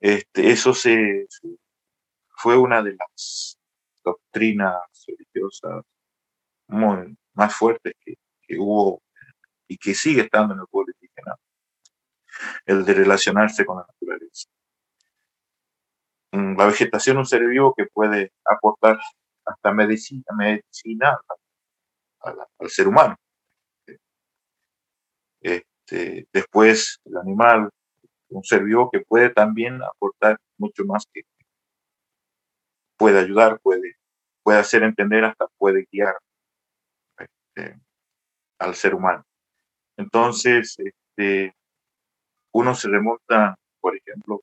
[0.00, 0.72] Este, eso
[2.36, 3.58] fue una de las
[4.02, 5.84] doctrinas religiosas
[6.68, 9.02] muy, más fuertes que, que, hubo
[9.66, 11.36] y que sigue estando en el pueblo indígena,
[12.66, 14.48] el de relacionarse con la naturaleza.
[16.32, 19.00] Mm, la vegetación es un ser vivo que puede aportar
[19.46, 21.18] hasta medicina, medicina
[22.20, 23.16] al ser humano.
[25.40, 27.70] Este, después el animal,
[28.28, 31.22] un ser vivo que puede también aportar mucho más que
[32.98, 33.96] puede ayudar, puede,
[34.42, 36.14] puede hacer entender, hasta puede guiar
[37.60, 37.80] este,
[38.58, 39.24] al ser humano.
[39.96, 41.54] Entonces, este,
[42.52, 44.42] uno se remonta, por ejemplo,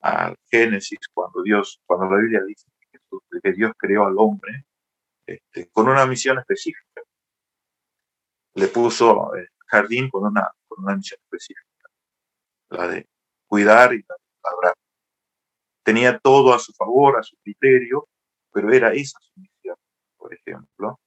[0.00, 2.66] al Génesis, cuando Dios, cuando la Biblia dice
[3.42, 4.64] que, Dios creó al hombre
[5.26, 7.02] este, con una misión específica.
[8.54, 11.88] Le puso el jardín con una, con una misión específica,
[12.70, 13.06] la de
[13.46, 14.04] cuidar y
[14.42, 14.74] labrar.
[15.82, 18.08] Tenía todo a su favor, a su criterio,
[18.52, 19.76] pero era esa su misión,
[20.16, 20.98] por ejemplo.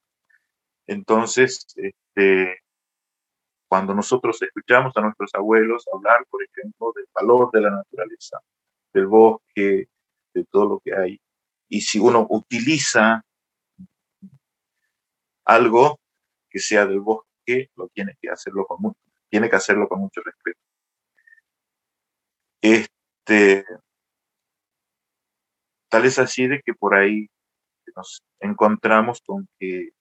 [0.91, 2.59] Entonces, este,
[3.69, 8.39] cuando nosotros escuchamos a nuestros abuelos hablar, por ejemplo, del valor de la naturaleza,
[8.93, 9.87] del bosque,
[10.33, 11.21] de todo lo que hay,
[11.69, 13.23] y si uno utiliza
[15.45, 15.97] algo
[16.49, 20.19] que sea del bosque, lo tiene que hacerlo con mucho, tiene que hacerlo con mucho
[20.19, 20.59] respeto.
[22.59, 23.65] Este,
[25.87, 27.29] tal es así de que por ahí
[27.95, 29.91] nos encontramos con que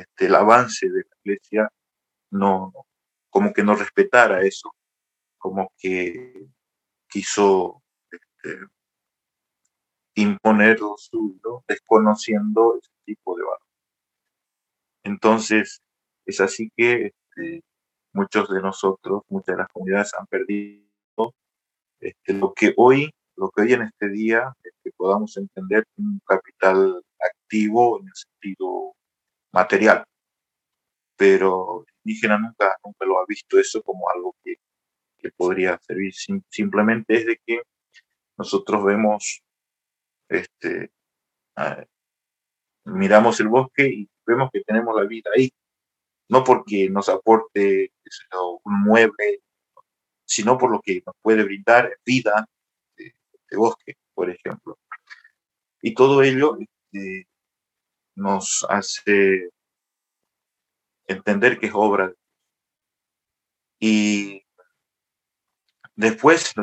[0.00, 1.68] este, el avance de la iglesia
[2.30, 2.72] no,
[3.30, 4.74] como que no respetara eso,
[5.38, 6.46] como que
[7.08, 8.66] quiso este,
[10.14, 13.58] imponer lo suyo, desconociendo ese tipo de valor.
[15.04, 15.82] Entonces,
[16.24, 17.62] es así que este,
[18.12, 21.34] muchos de nosotros, muchas de las comunidades han perdido
[22.00, 24.54] este, lo que hoy, lo que hoy en este día
[25.02, 28.94] podamos entender un capital activo en el sentido
[29.52, 30.04] material.
[31.16, 34.56] Pero indígena nunca, nunca lo ha visto eso como algo que,
[35.18, 36.12] que podría servir.
[36.48, 37.62] simplemente es de que
[38.36, 39.42] nosotros vemos,
[40.28, 40.90] este,
[42.84, 45.50] miramos el bosque y vemos que tenemos la vida ahí.
[46.28, 47.92] No porque nos aporte
[48.64, 49.42] un mueble,
[50.24, 52.46] sino por lo que nos puede brindar vida
[52.96, 53.14] de,
[53.56, 54.78] bosque, por ejemplo.
[55.82, 57.28] Y todo ello este,
[58.14, 59.50] nos hace
[61.06, 62.12] entender que es obra.
[63.78, 64.44] Y
[65.94, 66.54] después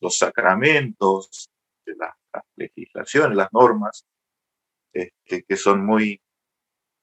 [0.00, 1.50] los sacramentos,
[1.84, 2.14] de las
[2.56, 4.06] legislaciones, las normas,
[4.92, 6.20] este, que son muy,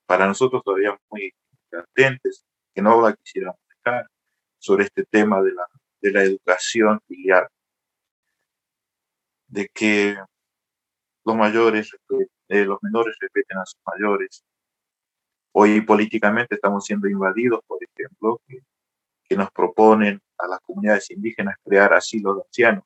[0.05, 1.33] para nosotros todavía muy
[1.69, 4.07] latentes, que no la quisiéramos dejar,
[4.57, 5.67] sobre este tema de la,
[6.01, 7.47] de la educación filial,
[9.47, 10.17] de que
[11.25, 11.91] los mayores,
[12.51, 14.43] eh, los menores respeten a sus mayores,
[15.53, 18.63] Hoy políticamente estamos siendo invadidos, por ejemplo, que,
[19.35, 22.83] nos proponen a las comunidades indígenas crear asilos de ancianos.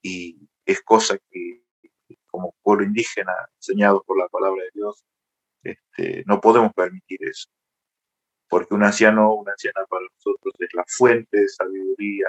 [0.00, 1.64] Y es cosa que,
[2.28, 5.04] como pueblo indígena, enseñado por la palabra de Dios,
[5.64, 7.48] este, no podemos permitir eso.
[8.48, 12.28] Porque un anciano una anciana para nosotros es la fuente de sabiduría,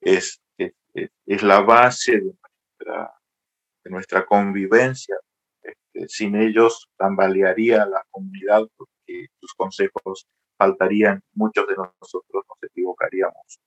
[0.00, 2.32] es, es, la base de
[3.86, 5.16] de nuestra convivencia
[5.62, 10.26] este, sin ellos tambalearía la comunidad porque sus consejos
[10.58, 13.60] faltarían, muchos de nosotros nos equivocaríamos.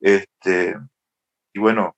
[0.00, 0.76] Este,
[1.52, 1.94] y bueno,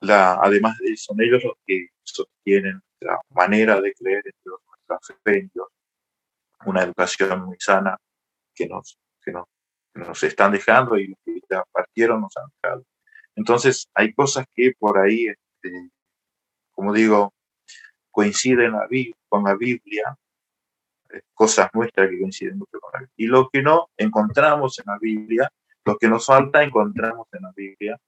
[0.00, 5.66] la, además de son ellos los que sostienen la manera de creer en Dios, nuestra
[6.66, 7.98] una educación muy sana
[8.54, 9.46] que nos, que nos,
[9.94, 12.84] nos están dejando y que ya partieron nos han dejado.
[13.34, 15.90] Entonces, hay cosas que por ahí, este,
[16.74, 17.32] como digo,
[18.10, 18.72] coinciden
[19.28, 20.16] con la Biblia,
[21.10, 23.14] eh, cosas nuestras que coinciden mucho con la Biblia.
[23.16, 25.50] Y lo que no encontramos en la Biblia,
[25.84, 27.98] lo que nos falta encontramos en la Biblia,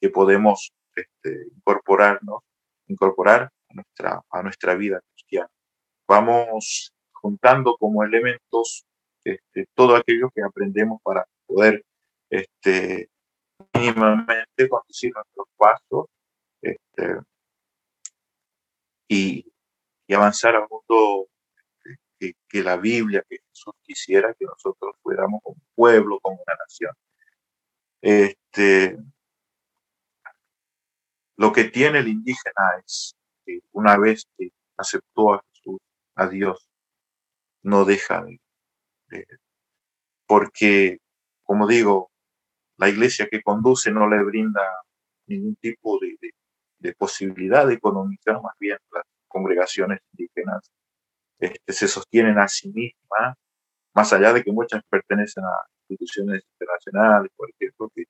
[0.00, 2.42] que podemos este, incorporarnos,
[2.86, 5.50] incorporar a nuestra, a nuestra vida cristiana.
[6.06, 8.84] Vamos juntando como elementos
[9.24, 11.84] este, todo aquello que aprendemos para poder
[12.30, 13.08] este,
[13.74, 16.06] mínimamente conducir nuestros pasos
[16.62, 17.16] este,
[19.08, 19.44] y,
[20.14, 21.28] avanzar al mundo
[22.18, 26.92] que, la Biblia, que Jesús quisiera que nosotros fuéramos como pueblo, como una nación.
[28.00, 28.98] Este,
[31.36, 35.78] lo que tiene el indígena es que una vez que aceptó a Jesús,
[36.14, 36.68] a Dios,
[37.62, 38.40] no deja de,
[40.26, 40.98] porque,
[41.42, 42.10] como digo,
[42.76, 44.62] la iglesia que conduce no le brinda
[45.26, 46.32] ningún tipo de, de
[46.96, 50.70] posibilidad económica, más bien las congregaciones indígenas
[51.38, 53.36] este, se sostienen a sí mismas,
[53.94, 58.04] más allá de que muchas pertenecen a instituciones internacionales, por ejemplo, que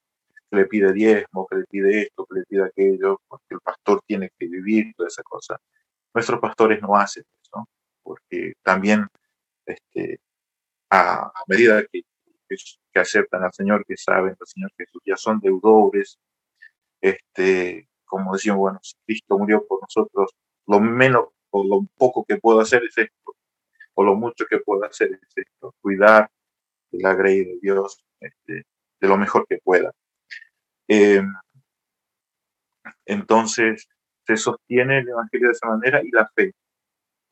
[0.51, 4.01] que le pide diezmo, que le pide esto, que le pide aquello, porque el pastor
[4.07, 5.61] tiene que vivir toda esa cosa.
[6.15, 7.69] Nuestros pastores no hacen eso,
[8.03, 9.07] porque también
[9.67, 10.21] este,
[10.91, 12.03] a, medida que,
[12.49, 16.19] que, aceptan al Señor, que saben al Señor Jesús, ya son deudores,
[17.01, 20.33] este, como decimos, bueno, si Cristo murió por nosotros,
[20.67, 23.37] lo menos o lo poco que puedo hacer es esto,
[23.95, 26.31] o lo mucho que puedo hacer es esto, cuidar
[26.91, 28.65] de la gracia de Dios este,
[29.01, 29.93] de lo mejor que pueda.
[30.89, 31.23] Eh,
[33.07, 33.89] entonces,
[34.27, 36.53] se sostiene el Evangelio de esa manera y la fe.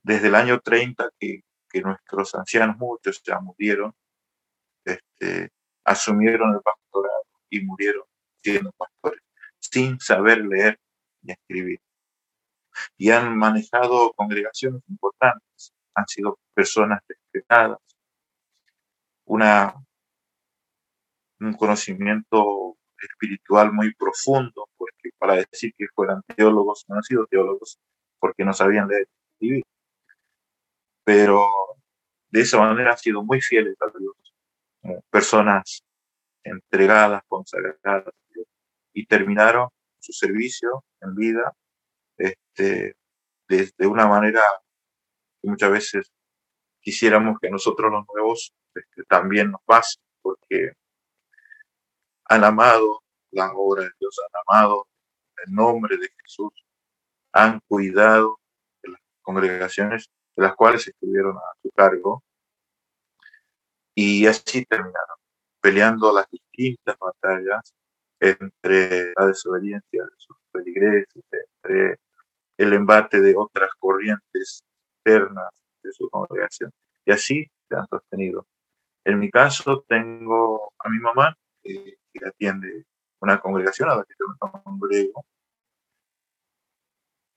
[0.02, 3.94] Desde el año 30 que, que nuestros ancianos, muchos ya murieron,
[4.84, 5.50] este,
[5.84, 8.04] asumieron el pastorado y murieron
[8.42, 9.20] siendo pastores,
[9.70, 10.78] sin saber leer
[11.22, 11.80] ni escribir.
[12.96, 17.78] Y han manejado congregaciones importantes, han sido personas respetadas,
[19.24, 19.74] una,
[21.40, 27.78] un conocimiento espiritual muy profundo, porque para decir que fueran teólogos, no han sido teólogos
[28.18, 29.08] porque no sabían leer
[29.40, 29.64] y escribir.
[31.04, 31.46] Pero
[32.30, 35.82] de esa manera han sido muy fieles a Dios, personas
[36.42, 38.14] entregadas, consagradas
[38.96, 39.68] y terminaron
[40.00, 41.54] su servicio en vida
[42.16, 42.96] este,
[43.46, 44.42] de, una manera
[45.40, 46.12] que muchas veces
[46.80, 50.72] quisiéramos que nosotros los nuevos este, también nos pase, porque
[52.24, 54.88] han amado la obra de Dios, han amado
[55.44, 56.52] el nombre de Jesús,
[57.32, 58.40] han cuidado
[58.82, 62.24] de las congregaciones de las cuales estuvieron a su cargo
[63.94, 65.18] y así terminaron,
[65.60, 67.74] peleando las distintas batallas
[68.20, 71.24] entre la desobediencia de sus feligreses,
[71.62, 71.98] entre
[72.58, 74.64] el embate de otras corrientes
[75.04, 75.50] externas
[75.82, 76.72] de su congregación.
[77.04, 78.46] Y así se han sostenido.
[79.04, 82.84] En mi caso tengo a mi mamá, que atiende
[83.20, 85.24] una congregación a la que yo me congrego.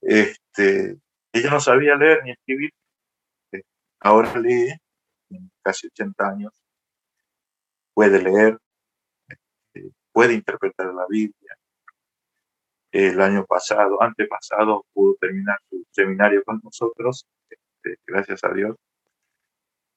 [0.02, 0.98] Este,
[1.34, 2.72] ella no sabía leer ni escribir,
[3.52, 3.64] eh,
[4.00, 4.74] ahora lee,
[5.30, 6.54] en casi 80 años,
[7.94, 8.58] puede leer,
[10.12, 11.56] puede interpretar la Biblia.
[12.92, 18.76] El año pasado, antepasado, pudo terminar su seminario con nosotros, este, gracias a Dios.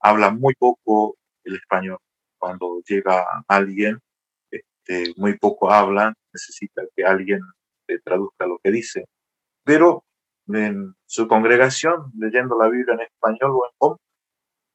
[0.00, 1.98] Habla muy poco el español.
[2.38, 3.98] Cuando llega alguien
[4.50, 7.40] este, muy poco habla, necesita que alguien
[7.86, 9.06] le traduzca lo que dice.
[9.64, 10.04] Pero
[10.48, 13.96] en su congregación, leyendo la Biblia en español o en POM,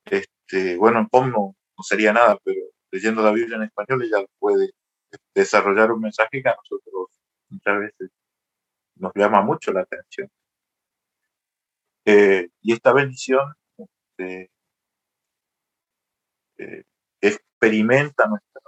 [0.06, 2.62] este, bueno, en POM no, sería nada, pero
[2.92, 4.72] leyendo la Biblia en español ella puede
[5.34, 7.10] desarrollar un mensaje que a nosotros
[7.50, 8.12] muchas veces
[8.96, 10.30] nos llama mucho la atención.
[12.06, 14.52] Eh, y esta bendición este,
[16.58, 16.84] eh,
[17.22, 18.62] experimenta nuestra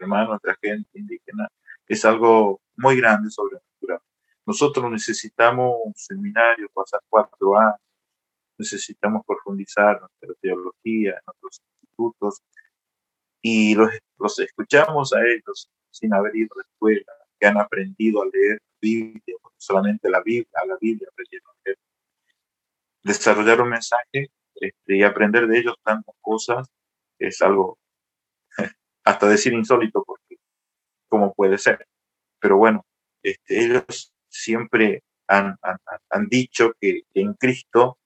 [0.00, 1.48] hermanos, nuestra gente indígena,
[1.86, 4.00] es algo muy grande, sobrenatural.
[4.46, 7.80] Nosotros necesitamos un seminario, pasar cuatro años,
[8.58, 12.42] necesitamos profundizar nuestra teología, nuestros institutos,
[13.46, 18.22] y los, los escuchamos a ellos sin haber ido a la escuela, que han aprendido
[18.22, 21.78] a leer Biblia, solamente la Biblia, a la Biblia aprendieron a leer.
[23.02, 26.70] Desarrollar un mensaje este, y aprender de ellos tantas cosas
[27.18, 27.78] es algo
[29.04, 30.36] hasta decir insólito, porque
[31.06, 31.86] cómo puede ser.
[32.40, 32.86] Pero bueno,
[33.22, 35.58] este, ellos siempre han,
[36.08, 37.98] han, dicho que, en Cristo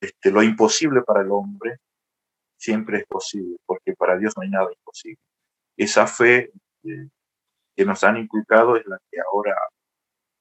[0.00, 1.78] este, lo imposible para el hombre
[2.62, 5.18] siempre es posible, porque para Dios no hay nada imposible.
[5.76, 6.52] Esa fe
[6.84, 7.08] eh,
[7.74, 9.56] que nos han inculcado es la que ahora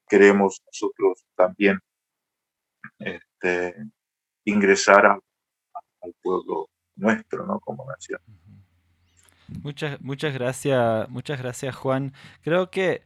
[0.08, 1.80] queremos nosotros también
[3.00, 3.76] este,
[4.46, 7.60] ingresar al pueblo nuestro, ¿no?
[7.60, 8.22] Como nación.
[9.64, 12.14] Muchas, muchas gracias, muchas gracias Juan.
[12.44, 13.02] Creo que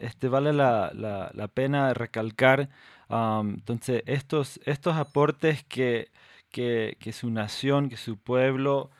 [0.00, 2.70] este, vale la, la, pena recalcar
[3.08, 6.10] entonces estos, estos aportes que,
[6.50, 8.90] que, su nación, que su pueblo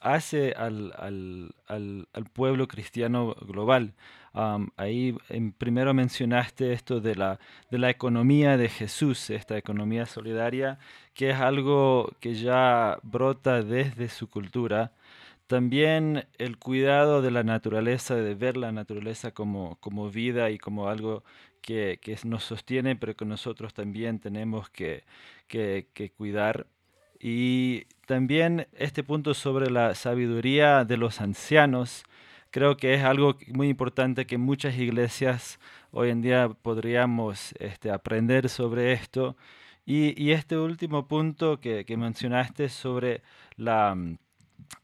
[0.00, 3.94] hace al, al, al, pueblo cristiano global.
[4.76, 5.16] ahí
[5.58, 7.38] primero mencionaste esto de la,
[7.70, 10.78] de la economía de Jesús, esta economía solidaria,
[11.14, 14.92] que es algo que ya brota desde su cultura
[15.50, 20.88] también el cuidado de la naturaleza, de ver la naturaleza como, como vida y como
[20.88, 21.24] algo
[21.60, 25.02] que, que, nos sostiene, pero que nosotros también tenemos que,
[25.48, 26.68] que, cuidar.
[27.20, 32.04] Y también este punto sobre la sabiduría de los ancianos,
[32.50, 35.60] creo que es algo muy importante que muchas iglesias
[35.92, 39.36] hoy en día podríamos este, aprender sobre esto.
[39.86, 43.22] Y, este último punto que, que mencionaste sobre
[43.56, 43.96] la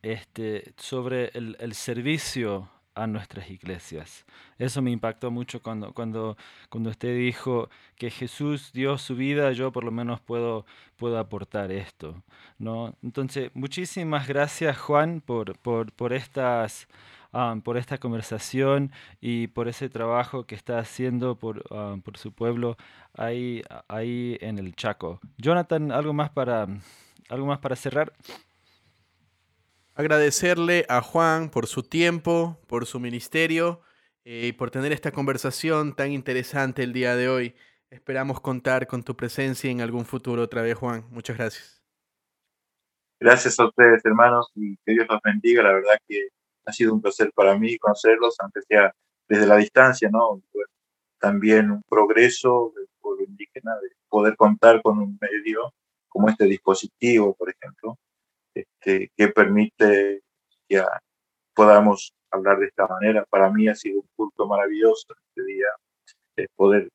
[0.03, 4.25] este, sobre el, servicio a nuestras iglesias.
[4.59, 6.37] Eso me impactó mucho cuando, cuando,
[6.71, 10.65] cuando usted dijo que Jesús dio su vida, yo por lo menos puedo,
[10.97, 12.23] puedo aportar esto.
[12.59, 12.97] ¿no?
[13.03, 16.89] Entonces, muchísimas gracias Juan por, por, por estas...
[17.33, 22.33] Um, por esta conversación y por ese trabajo que está haciendo por, um, por su
[22.33, 22.79] pueblo
[23.13, 25.21] ahí, ahí en el Chaco.
[25.37, 26.67] Jonathan, ¿algo más para,
[27.29, 28.15] algo más para cerrar?
[29.99, 33.81] Agradecerle a Juan por su tiempo, por su ministerio
[34.27, 37.55] eh, y por tener esta conversación tan interesante el día de hoy.
[37.89, 41.07] Esperamos contar con tu presencia en algún futuro otra vez, Juan.
[41.09, 41.83] Muchas gracias.
[43.19, 45.63] Gracias a ustedes, hermanos, y que Dios los bendiga.
[45.63, 46.29] La verdad que
[46.67, 48.95] ha sido un placer para mí conocerlos, aunque sea
[49.27, 50.43] desde la distancia, ¿no?
[51.19, 55.73] también un progreso del pueblo indígena, de poder contar con un medio
[56.07, 57.99] como este dispositivo, por ejemplo,
[59.17, 60.23] que permite
[60.69, 60.83] que
[61.55, 63.25] podamos hablar de esta manera.
[63.29, 65.67] Para mí ha sido un culto maravilloso este día,
[66.55, 66.89] poder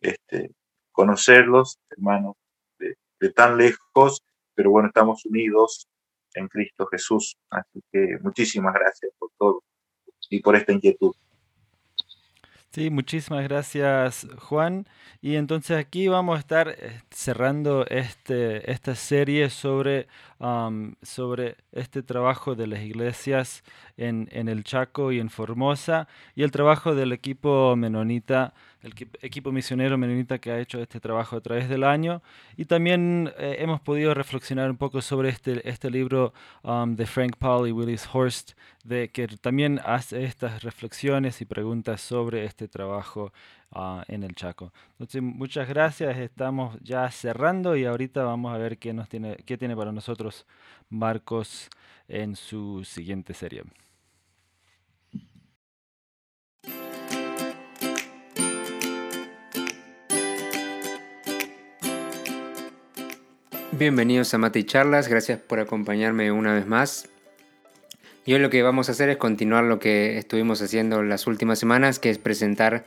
[0.00, 0.50] este,
[0.92, 2.34] conocerlos, hermanos,
[2.78, 4.22] de, tan lejos,
[4.54, 5.86] pero bueno, estamos unidos
[6.34, 7.36] en Cristo Jesús.
[7.50, 9.62] Así que muchísimas gracias por todo
[10.28, 11.14] y por esta inquietud.
[12.72, 14.86] Sí, muchísimas gracias Juan.
[15.20, 20.06] Y entonces aquí vamos a estar eh, cerrando este, esta serie sobre,
[21.02, 23.64] sobre este trabajo de las iglesias
[23.96, 26.06] en, en, el Chaco y en Formosa
[26.36, 31.36] y el trabajo del equipo menonita el equipo misionero menonita que ha hecho este trabajo
[31.36, 32.22] a través del año.
[32.56, 37.36] Y también eh, hemos podido reflexionar un poco sobre este, este libro um, de Frank
[37.36, 38.52] Paul y Willis Horst,
[38.84, 43.32] de, que también hace estas reflexiones y preguntas sobre este trabajo
[43.74, 44.72] uh, en el Chaco.
[45.20, 46.16] Muchas gracias.
[46.16, 50.46] Estamos ya cerrando y ahorita vamos a ver qué, nos tiene, qué tiene para nosotros
[50.88, 51.68] Marcos
[52.08, 53.62] en su siguiente serie.
[63.80, 67.08] Bienvenidos a Mate y Charlas, gracias por acompañarme una vez más.
[68.26, 71.58] Y hoy lo que vamos a hacer es continuar lo que estuvimos haciendo las últimas
[71.58, 72.84] semanas, que es presentar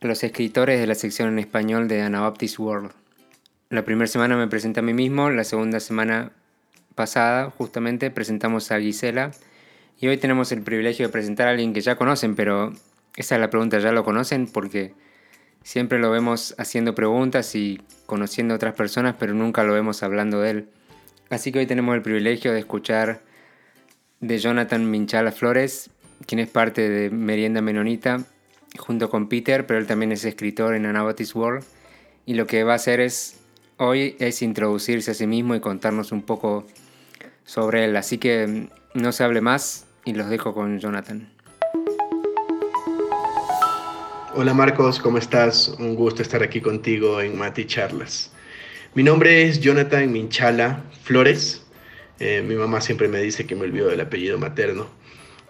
[0.00, 2.92] a los escritores de la sección en español de Anabaptist World.
[3.70, 6.30] La primera semana me presenté a mí mismo, la segunda semana
[6.94, 9.32] pasada justamente presentamos a Gisela
[9.98, 12.72] y hoy tenemos el privilegio de presentar a alguien que ya conocen, pero
[13.16, 14.46] esa es la pregunta, ¿ya lo conocen?
[14.46, 14.94] Porque
[15.62, 20.40] Siempre lo vemos haciendo preguntas y conociendo a otras personas, pero nunca lo vemos hablando
[20.40, 20.68] de él.
[21.28, 23.20] Así que hoy tenemos el privilegio de escuchar
[24.20, 25.90] de Jonathan Minchala Flores,
[26.26, 28.24] quien es parte de Merienda Menonita,
[28.78, 31.64] junto con Peter, pero él también es escritor en Anabaptist World.
[32.26, 33.38] Y lo que va a hacer es
[33.76, 36.66] hoy es introducirse a sí mismo y contarnos un poco
[37.44, 37.96] sobre él.
[37.96, 41.28] Así que no se hable más y los dejo con Jonathan.
[44.32, 45.74] Hola Marcos, ¿cómo estás?
[45.80, 48.30] Un gusto estar aquí contigo en Mati Charlas.
[48.94, 51.66] Mi nombre es Jonathan Minchala Flores.
[52.20, 54.86] Eh, mi mamá siempre me dice que me olvido del apellido materno.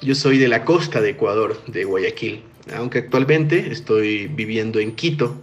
[0.00, 2.42] Yo soy de la costa de Ecuador, de Guayaquil,
[2.74, 5.36] aunque actualmente estoy viviendo en Quito.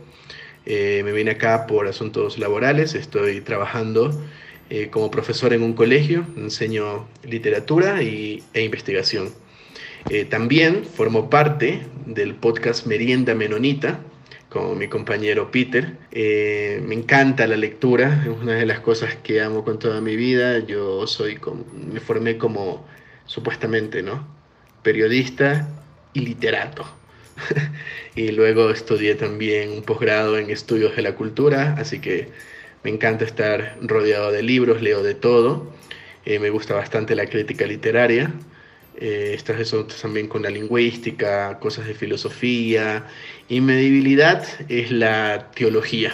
[0.65, 4.19] Eh, me vine acá por asuntos laborales, estoy trabajando
[4.71, 9.31] eh, como profesor en un colegio, enseño literatura y, e investigación.
[10.09, 13.99] Eh, también formo parte del podcast Merienda Menonita
[14.47, 15.97] con mi compañero Peter.
[16.13, 20.15] Eh, me encanta la lectura, es una de las cosas que amo con toda mi
[20.15, 20.59] vida.
[20.59, 21.37] Yo soy,
[21.91, 22.87] me formé como
[23.25, 24.25] supuestamente, ¿no?
[24.81, 25.67] Periodista
[26.13, 26.85] y literato.
[28.15, 32.29] y luego estudié también un posgrado en estudios de la cultura, así que
[32.81, 35.69] me encanta estar rodeado de libros, leo de todo.
[36.23, 38.31] Eh, me gusta bastante la crítica literaria
[38.97, 43.05] eh, estas asuntos también con la lingüística, cosas de filosofía.
[43.47, 44.17] Y mi
[44.69, 46.13] es la teología.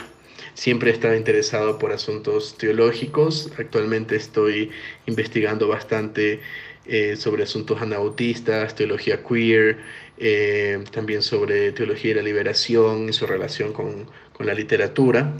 [0.53, 3.51] Siempre he estado interesado por asuntos teológicos.
[3.57, 4.71] Actualmente estoy
[5.05, 6.41] investigando bastante
[6.85, 9.77] eh, sobre asuntos anabautistas, teología queer,
[10.17, 15.33] eh, también sobre teología de la liberación y su relación con, con la literatura.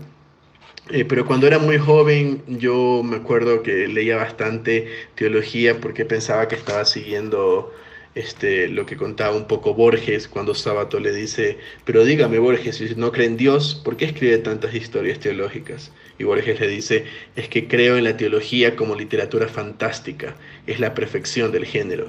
[0.89, 6.49] Eh, pero cuando era muy joven yo me acuerdo que leía bastante teología porque pensaba
[6.49, 7.73] que estaba siguiendo
[8.15, 12.95] este, lo que contaba un poco Borges cuando Sábato le dice, pero dígame Borges, si
[12.95, 15.91] no cree en Dios, ¿por qué escribe tantas historias teológicas?
[16.19, 17.05] Y Borges le dice,
[17.35, 20.35] es que creo en la teología como literatura fantástica,
[20.67, 22.07] es la perfección del género.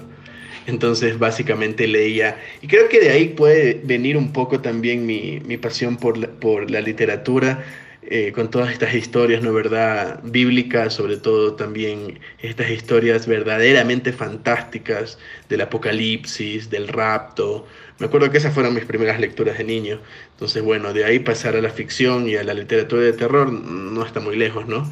[0.66, 5.58] Entonces básicamente leía, y creo que de ahí puede venir un poco también mi, mi
[5.58, 7.64] pasión por por la literatura,
[8.06, 10.20] eh, con todas estas historias, ¿no verdad?
[10.24, 17.66] Bíblicas, sobre todo también estas historias verdaderamente fantásticas del apocalipsis, del rapto.
[17.98, 20.00] Me acuerdo que esas fueron mis primeras lecturas de niño.
[20.32, 24.04] Entonces, bueno, de ahí pasar a la ficción y a la literatura de terror no
[24.04, 24.90] está muy lejos, ¿no?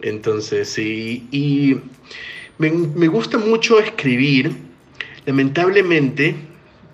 [0.00, 1.76] Entonces, sí, y
[2.56, 4.52] me, me gusta mucho escribir.
[5.26, 6.36] Lamentablemente,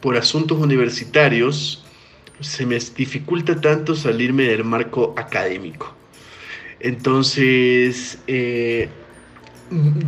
[0.00, 1.81] por asuntos universitarios,
[2.42, 5.94] se me dificulta tanto salirme del marco académico.
[6.80, 8.88] Entonces, eh,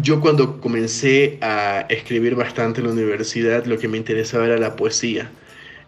[0.03, 4.77] yo cuando comencé a escribir bastante en la universidad, lo que me interesaba era la
[4.77, 5.31] poesía.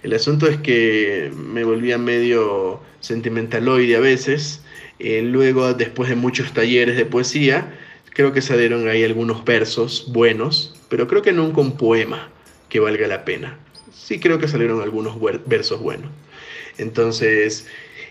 [0.03, 4.63] El asunto es que me volvía medio sentimentaloide a veces.
[4.99, 7.75] Eh, luego, después de muchos talleres de poesía,
[8.15, 12.31] creo que salieron ahí algunos versos buenos, pero creo que nunca un poema
[12.69, 13.59] que valga la pena.
[13.93, 15.17] Sí creo que salieron algunos
[15.47, 16.11] versos buenos.
[16.79, 17.67] Entonces,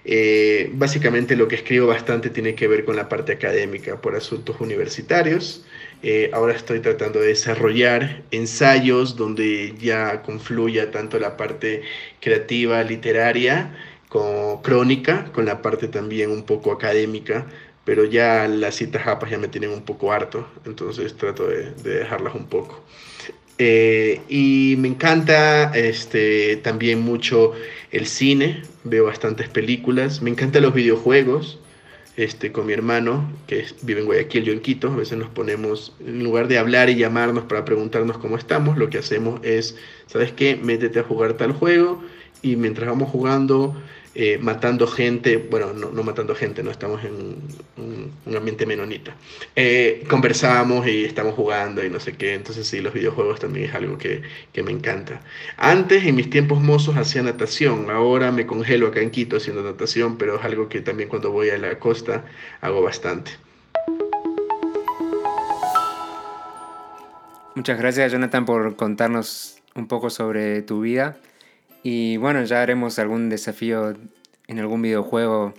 [0.06, 4.60] eh, básicamente lo que escribo bastante tiene que ver con la parte académica por asuntos
[4.62, 5.66] universitarios.
[6.04, 11.82] Eh, ahora estoy tratando de desarrollar ensayos donde ya confluya tanto la parte
[12.22, 13.76] creativa, literaria,
[14.10, 17.48] como crónica, con la parte también un poco académica,
[17.84, 22.36] pero ya las citas japas ya me tienen un poco harto, entonces trato de dejarlas
[22.36, 22.84] un poco.
[23.58, 27.54] Eh, y me encanta este, también mucho
[27.92, 31.60] el cine, veo bastantes películas, me encantan los videojuegos,
[32.18, 35.94] este, con mi hermano, que vive en Guayaquil, yo en Quito, a veces nos ponemos,
[36.06, 39.78] en lugar de hablar y llamarnos para preguntarnos cómo estamos, lo que hacemos es,
[40.08, 40.58] ¿sabes qué?
[40.58, 42.02] Métete a jugar tal juego
[42.42, 43.76] y mientras vamos jugando
[44.18, 47.36] eh, matando gente, bueno, no, no, matando gente, no estamos en
[47.76, 49.14] un, ambiente menonita.
[49.58, 53.76] Eh, conversamos y estamos jugando y no sé qué, entonces sí, los videojuegos también es
[53.76, 54.22] algo que,
[54.54, 55.22] que, me encanta.
[55.58, 60.18] Antes, en mis tiempos mozos, hacía natación, ahora me congelo acá en Quito haciendo natación,
[60.18, 62.24] pero es algo que también cuando voy a la costa
[62.62, 63.32] hago bastante.
[67.56, 71.18] Muchas gracias Jonathan por contarnos un poco sobre tu vida.
[71.88, 73.94] Y bueno, ya haremos algún desafío
[74.48, 75.54] en algún videojuego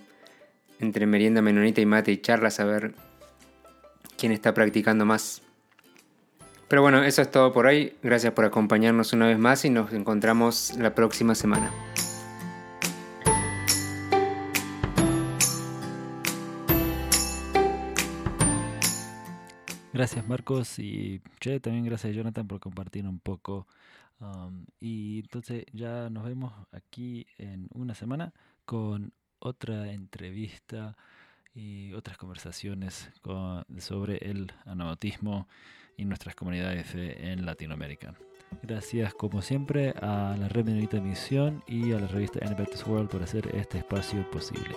[0.80, 2.96] entre merienda menonita y mate y charlas a ver
[4.18, 5.40] quién está practicando más.
[6.66, 7.92] Pero bueno, eso es todo por hoy.
[8.02, 11.70] Gracias por acompañarnos una vez más y nos encontramos la próxima semana.
[19.92, 23.68] Gracias Marcos y che, también gracias Jonathan por compartir un poco
[24.80, 28.32] y entonces ya nos vemos aquí en una semana
[28.64, 30.96] con otra entrevista
[31.54, 33.10] y otras conversaciones
[33.78, 35.48] sobre el anautismo
[35.96, 38.14] y nuestras comunidades en Latinoamérica.
[38.62, 43.22] Gracias como siempre a la Red Menonita Misión y a la revista Anabaptist World por
[43.22, 44.76] hacer este espacio posible.